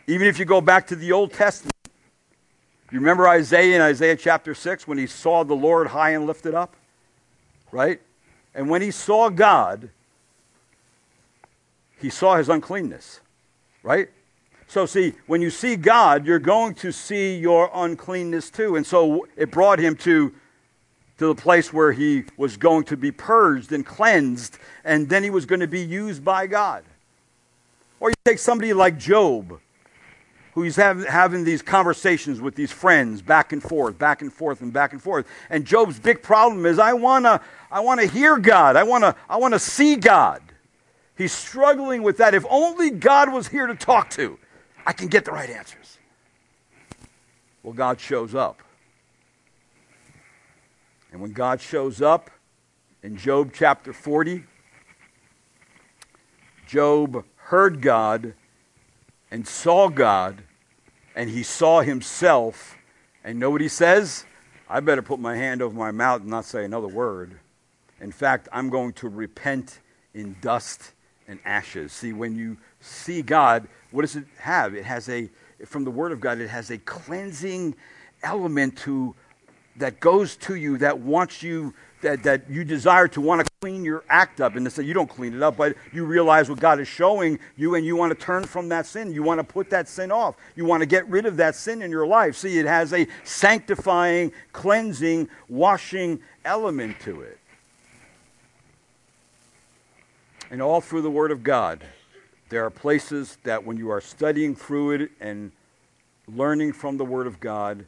[0.07, 1.75] Even if you go back to the Old Testament,
[2.91, 6.55] you remember Isaiah in Isaiah chapter 6 when he saw the Lord high and lifted
[6.55, 6.75] up?
[7.71, 8.01] Right?
[8.53, 9.89] And when he saw God,
[11.99, 13.19] he saw his uncleanness.
[13.83, 14.09] Right?
[14.67, 18.75] So, see, when you see God, you're going to see your uncleanness too.
[18.75, 20.33] And so it brought him to,
[21.17, 25.31] to the place where he was going to be purged and cleansed, and then he
[25.31, 26.83] was going to be used by God.
[27.99, 29.59] Or you take somebody like Job
[30.53, 34.61] who he's have, having these conversations with these friends back and forth, back and forth,
[34.61, 35.25] and back and forth.
[35.49, 37.41] And Job's big problem is I want to
[37.71, 40.41] I wanna hear God, I want to I wanna see God.
[41.17, 42.33] He's struggling with that.
[42.33, 44.39] If only God was here to talk to,
[44.85, 45.97] I can get the right answers.
[47.61, 48.63] Well, God shows up.
[51.11, 52.31] And when God shows up
[53.03, 54.45] in Job chapter 40,
[56.67, 58.33] Job heard God
[59.31, 60.43] and saw God,
[61.15, 62.77] and he saw himself.
[63.23, 64.25] And know what he says?
[64.69, 67.39] I better put my hand over my mouth and not say another word.
[68.01, 69.79] In fact, I'm going to repent
[70.13, 70.93] in dust
[71.27, 71.91] and ashes.
[71.91, 74.73] See, when you see God, what does it have?
[74.73, 75.29] It has a,
[75.65, 77.75] from the Word of God, it has a cleansing
[78.23, 79.15] element to,
[79.77, 83.83] that goes to you, that wants you that, that you desire to want to clean
[83.83, 84.55] your act up.
[84.55, 87.85] And you don't clean it up, but you realize what God is showing you and
[87.85, 89.11] you want to turn from that sin.
[89.11, 90.35] You want to put that sin off.
[90.55, 92.35] You want to get rid of that sin in your life.
[92.35, 97.38] See, it has a sanctifying, cleansing, washing element to it.
[100.51, 101.83] And all through the Word of God,
[102.49, 105.51] there are places that when you are studying through it and
[106.27, 107.85] learning from the Word of God,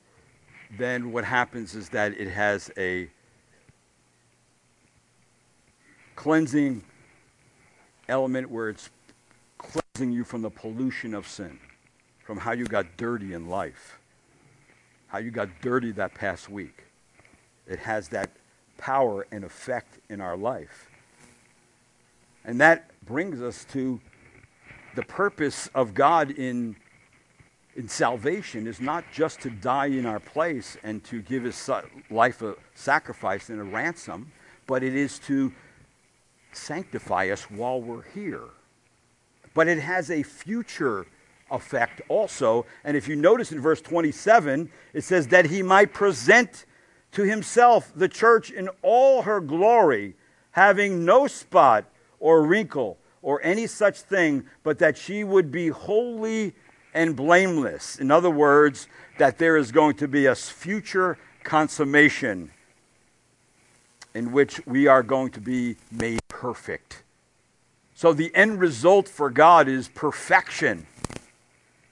[0.78, 3.10] then what happens is that it has a
[6.16, 6.84] cleansing
[8.08, 8.92] element where it's
[9.58, 11.60] cleansing you from the pollution of sin,
[12.24, 13.98] from how you got dirty in life,
[15.08, 16.84] how you got dirty that past week.
[17.66, 18.30] It has that
[18.78, 20.91] power and effect in our life.
[22.44, 24.00] And that brings us to
[24.96, 26.76] the purpose of God in,
[27.76, 31.70] in salvation is not just to die in our place and to give his
[32.10, 34.32] life a sacrifice and a ransom,
[34.68, 35.54] but it is to
[36.52, 38.44] sanctify us while we're here.
[39.54, 41.06] But it has a future
[41.50, 42.66] effect also.
[42.84, 46.66] And if you notice in verse 27, it says that he might present
[47.14, 50.16] to himself the church in all her glory,
[50.52, 51.86] having no spot
[52.22, 56.54] or wrinkle or any such thing, but that she would be holy
[56.94, 58.00] and blameless.
[58.00, 62.52] In other words, that there is going to be a future consummation
[64.14, 67.04] in which we are going to be made perfect.
[67.94, 70.88] So the end result for God is perfection.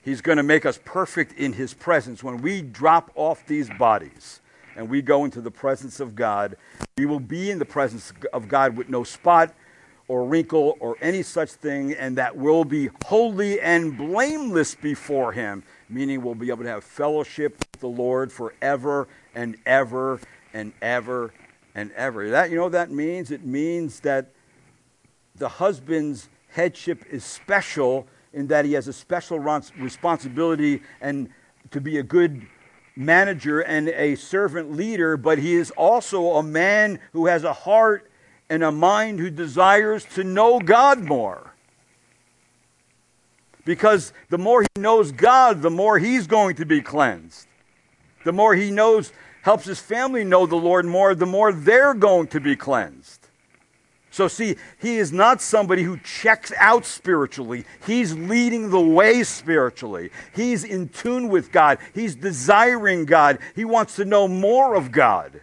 [0.02, 2.22] He's going to make us perfect in His presence.
[2.22, 4.40] When we drop off these bodies
[4.76, 6.56] and we go into the presence of God,
[6.98, 9.54] we will be in the presence of God with no spot
[10.10, 15.62] or wrinkle or any such thing, and that we'll be holy and blameless before Him,
[15.88, 19.06] meaning we'll be able to have fellowship with the Lord forever
[19.36, 20.18] and ever
[20.52, 21.32] and ever
[21.76, 22.28] and ever.
[22.28, 23.30] That you know that means?
[23.30, 24.32] It means that
[25.36, 31.28] the husband's headship is special in that he has a special responsibility and
[31.70, 32.48] to be a good
[32.96, 38.09] manager and a servant leader, but he is also a man who has a heart
[38.50, 41.54] and a mind who desires to know God more.
[43.64, 47.46] Because the more he knows God, the more he's going to be cleansed.
[48.24, 52.26] The more he knows, helps his family know the Lord more, the more they're going
[52.28, 53.28] to be cleansed.
[54.10, 57.64] So, see, he is not somebody who checks out spiritually.
[57.86, 60.10] He's leading the way spiritually.
[60.34, 61.78] He's in tune with God.
[61.94, 63.38] He's desiring God.
[63.54, 65.40] He wants to know more of God.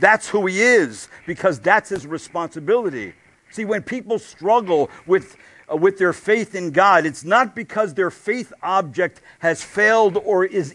[0.00, 3.14] That's who he is because that's his responsibility.
[3.50, 5.36] See, when people struggle with,
[5.70, 10.44] uh, with their faith in God, it's not because their faith object has failed or
[10.44, 10.74] is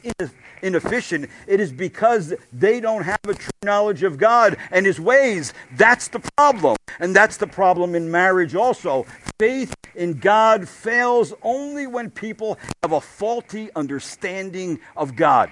[0.61, 1.29] inefficient.
[1.47, 5.53] It is because they don't have a true knowledge of God and his ways.
[5.75, 6.77] That's the problem.
[6.99, 9.05] And that's the problem in marriage also.
[9.39, 15.49] Faith in God fails only when people have a faulty understanding of God.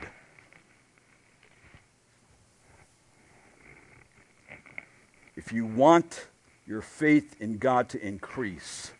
[5.45, 6.27] If you want
[6.65, 8.93] your faith in God to increase,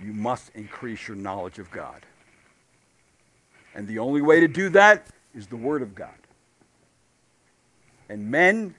[0.00, 2.06] you must increase your knowledge of God.
[3.74, 6.14] And the only way to do that is the Word of God.
[8.08, 8.76] And men,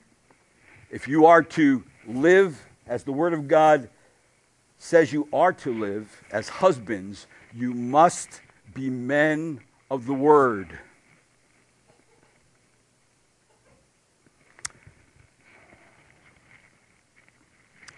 [0.90, 3.90] if you are to live as the Word of God
[4.78, 8.40] says you are to live as husbands, you must
[8.72, 10.78] be men of the Word.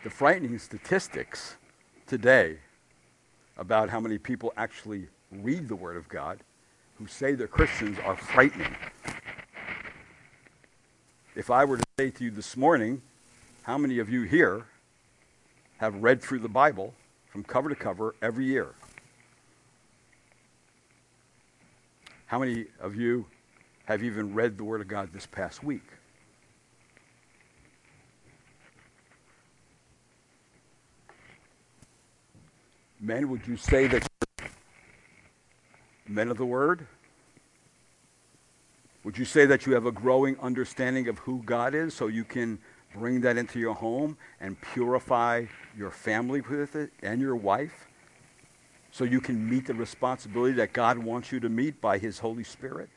[0.02, 1.56] The frightening statistics
[2.06, 2.56] today
[3.58, 6.38] about how many people actually read the Word of God
[6.96, 8.74] who say they're Christians are frightening.
[11.36, 13.02] If I were to say to you this morning,
[13.64, 14.64] how many of you here
[15.76, 16.94] have read through the Bible
[17.30, 18.74] from cover to cover every year?
[22.24, 23.26] How many of you
[23.84, 25.84] have even read the Word of God this past week?
[33.00, 34.06] Men, would you say that
[36.06, 36.86] men of the Word?
[39.04, 42.24] Would you say that you have a growing understanding of who God is so you
[42.24, 42.58] can
[42.94, 47.86] bring that into your home and purify your family with it and your wife
[48.90, 52.44] so you can meet the responsibility that God wants you to meet by His Holy
[52.44, 52.90] Spirit?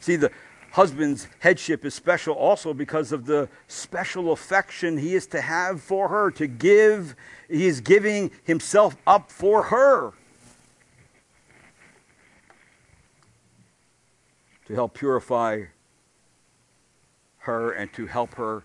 [0.00, 0.32] See, the
[0.72, 6.08] husband's headship is special also because of the special affection he is to have for
[6.08, 7.14] her, to give.
[7.48, 10.12] He is giving himself up for her.
[14.66, 15.64] To help purify
[17.38, 18.62] her and to help her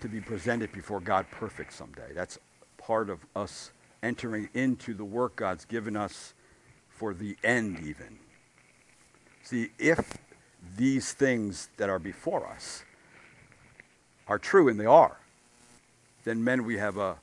[0.00, 2.12] to be presented before God perfect someday.
[2.14, 2.38] That's
[2.78, 6.32] part of us entering into the work God's given us
[6.88, 8.18] for the end, even.
[9.42, 10.16] See, if
[10.76, 12.84] these things that are before us
[14.28, 15.18] are true, and they are,
[16.24, 17.16] then men, we have a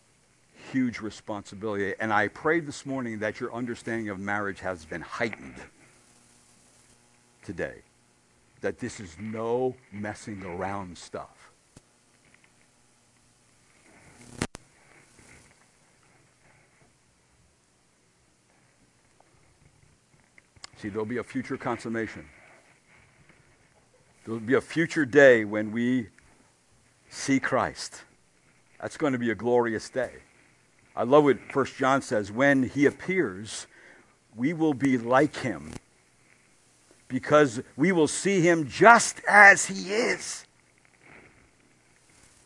[0.71, 1.93] huge responsibility.
[1.99, 5.55] And I pray this morning that your understanding of marriage has been heightened
[7.43, 7.81] today
[8.63, 11.51] that this is no messing around stuff.
[20.77, 22.25] See, there'll be a future consummation.
[24.25, 26.07] There'll be a future day when we
[27.09, 28.03] see Christ.
[28.79, 30.11] That's going to be a glorious day.
[30.95, 33.67] I love what First John says when he appears,
[34.35, 35.73] we will be like him
[37.09, 40.45] because we will see him just as he is.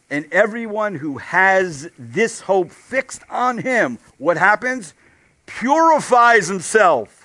[0.09, 4.93] And everyone who has this hope fixed on him, what happens?
[5.45, 7.16] Purifies himself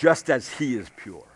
[0.00, 1.26] just as he is pure.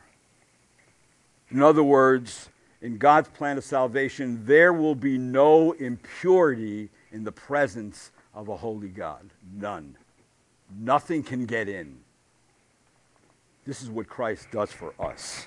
[1.51, 2.49] In other words,
[2.81, 8.57] in God's plan of salvation, there will be no impurity in the presence of a
[8.57, 9.29] holy God.
[9.55, 9.95] None.
[10.81, 11.99] Nothing can get in.
[13.67, 15.47] This is what Christ does for us.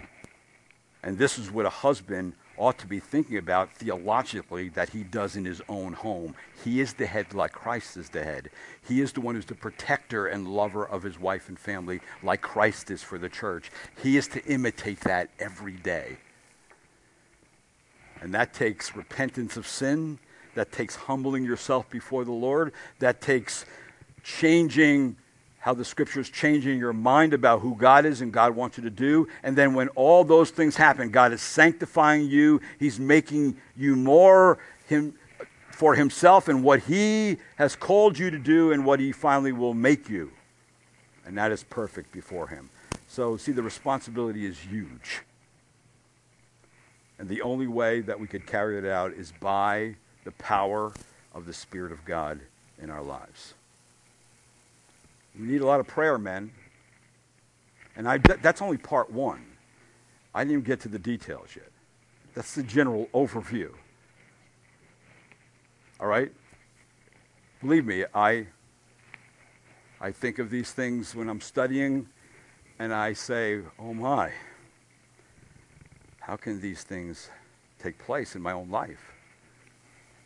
[1.01, 5.35] And this is what a husband ought to be thinking about theologically that he does
[5.35, 6.35] in his own home.
[6.63, 8.49] He is the head like Christ is the head.
[8.87, 12.41] He is the one who's the protector and lover of his wife and family like
[12.41, 13.71] Christ is for the church.
[14.01, 16.17] He is to imitate that every day.
[18.21, 20.19] And that takes repentance of sin.
[20.55, 22.73] That takes humbling yourself before the Lord.
[22.97, 23.65] That takes
[24.23, 25.17] changing
[25.67, 28.85] how the scripture is changing your mind about who God is and God wants you
[28.85, 29.27] to do.
[29.43, 32.61] And then when all those things happen, God is sanctifying you.
[32.79, 35.15] He's making you more him,
[35.69, 39.73] for himself and what he has called you to do and what he finally will
[39.73, 40.31] make you.
[41.25, 42.69] And that is perfect before him.
[43.09, 45.23] So, see, the responsibility is huge.
[47.19, 50.93] And the only way that we could carry it out is by the power
[51.35, 52.39] of the Spirit of God
[52.81, 53.53] in our lives.
[55.39, 56.51] We need a lot of prayer, men.
[57.95, 59.43] And I, that's only part one.
[60.33, 61.69] I didn't even get to the details yet.
[62.35, 63.71] That's the general overview.
[65.99, 66.31] All right?
[67.61, 68.47] Believe me, I,
[69.99, 72.07] I think of these things when I'm studying
[72.77, 74.31] and I say, oh my,
[76.19, 77.31] how can these things
[77.79, 79.13] take place in my own life?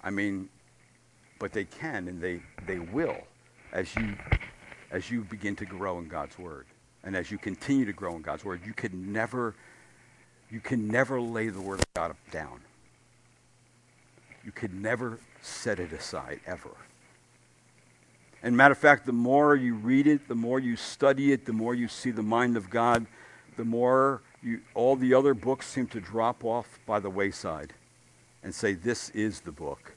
[0.04, 0.50] I mean,
[1.40, 3.16] but they can and they, they will
[3.72, 4.16] as you,
[4.92, 6.68] as you begin to grow in God's Word.
[7.04, 9.56] And as you continue to grow in God's Word, you can never,
[10.52, 12.62] you can never lay the Word of God down.
[14.44, 16.76] You can never set it aside, ever.
[18.44, 21.54] And matter of fact, the more you read it, the more you study it, the
[21.54, 23.06] more you see the mind of God,
[23.56, 27.74] the more you, all the other books seem to drop off by the wayside
[28.44, 29.96] and say, This is the book.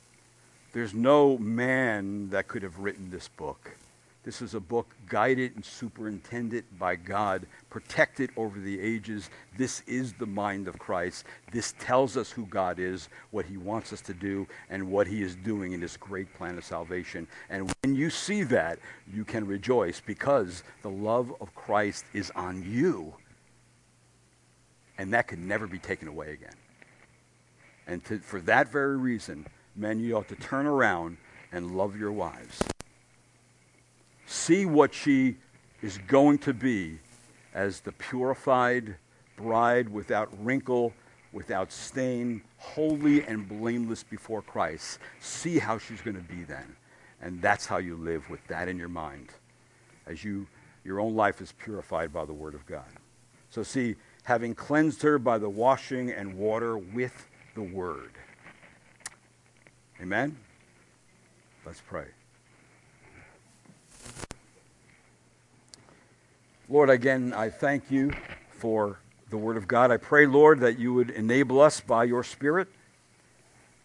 [0.72, 3.76] There's no man that could have written this book.
[4.24, 9.28] This is a book guided and superintended by God, protected over the ages.
[9.58, 11.26] This is the mind of Christ.
[11.52, 15.22] This tells us who God is, what he wants us to do, and what he
[15.22, 17.28] is doing in this great plan of salvation.
[17.50, 18.78] And when you see that,
[19.12, 23.12] you can rejoice because the love of Christ is on you.
[24.96, 26.54] And that can never be taken away again.
[27.86, 29.46] And to, for that very reason,
[29.76, 31.18] men, you ought to turn around
[31.52, 32.62] and love your wives
[34.26, 35.36] see what she
[35.82, 36.98] is going to be
[37.54, 38.96] as the purified
[39.36, 40.92] bride without wrinkle,
[41.32, 44.98] without stain, holy and blameless before Christ.
[45.20, 46.76] See how she's going to be then.
[47.20, 49.30] And that's how you live with that in your mind
[50.06, 50.46] as you
[50.84, 52.84] your own life is purified by the word of God.
[53.48, 58.12] So see, having cleansed her by the washing and water with the word.
[60.00, 60.36] Amen.
[61.64, 62.06] Let's pray.
[66.68, 68.10] Lord, again, I thank you
[68.48, 68.98] for
[69.28, 69.90] the Word of God.
[69.90, 72.68] I pray, Lord, that you would enable us by your Spirit.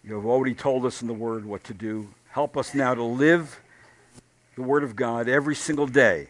[0.01, 2.07] You have already told us in the Word what to do.
[2.29, 3.59] Help us now to live
[4.55, 6.29] the Word of God every single day.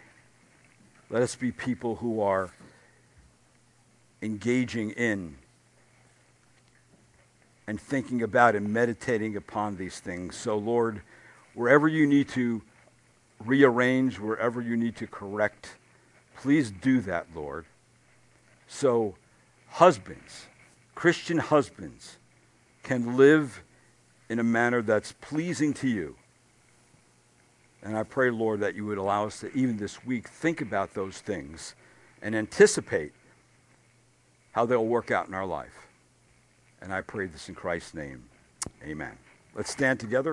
[1.12, 2.50] Let us be people who are
[4.24, 5.36] engaging in
[7.68, 10.36] and thinking about and meditating upon these things.
[10.36, 11.04] So, Lord,
[11.54, 12.64] wherever you need to
[13.46, 15.76] rearrange, wherever you need to correct,
[16.42, 17.66] Please do that, Lord.
[18.68, 19.16] So,
[19.68, 20.46] husbands,
[20.96, 22.18] Christian husbands,
[22.82, 23.62] can live
[24.30, 26.16] in a manner that's pleasing to you.
[27.84, 30.94] And I pray, Lord, that you would allow us to, even this week, think about
[30.94, 31.76] those things
[32.22, 33.12] and anticipate
[34.54, 35.88] how they'll work out in our life.
[36.82, 38.24] And I pray this in Christ's name.
[38.84, 39.18] Amen.
[39.56, 40.28] Let's stand together.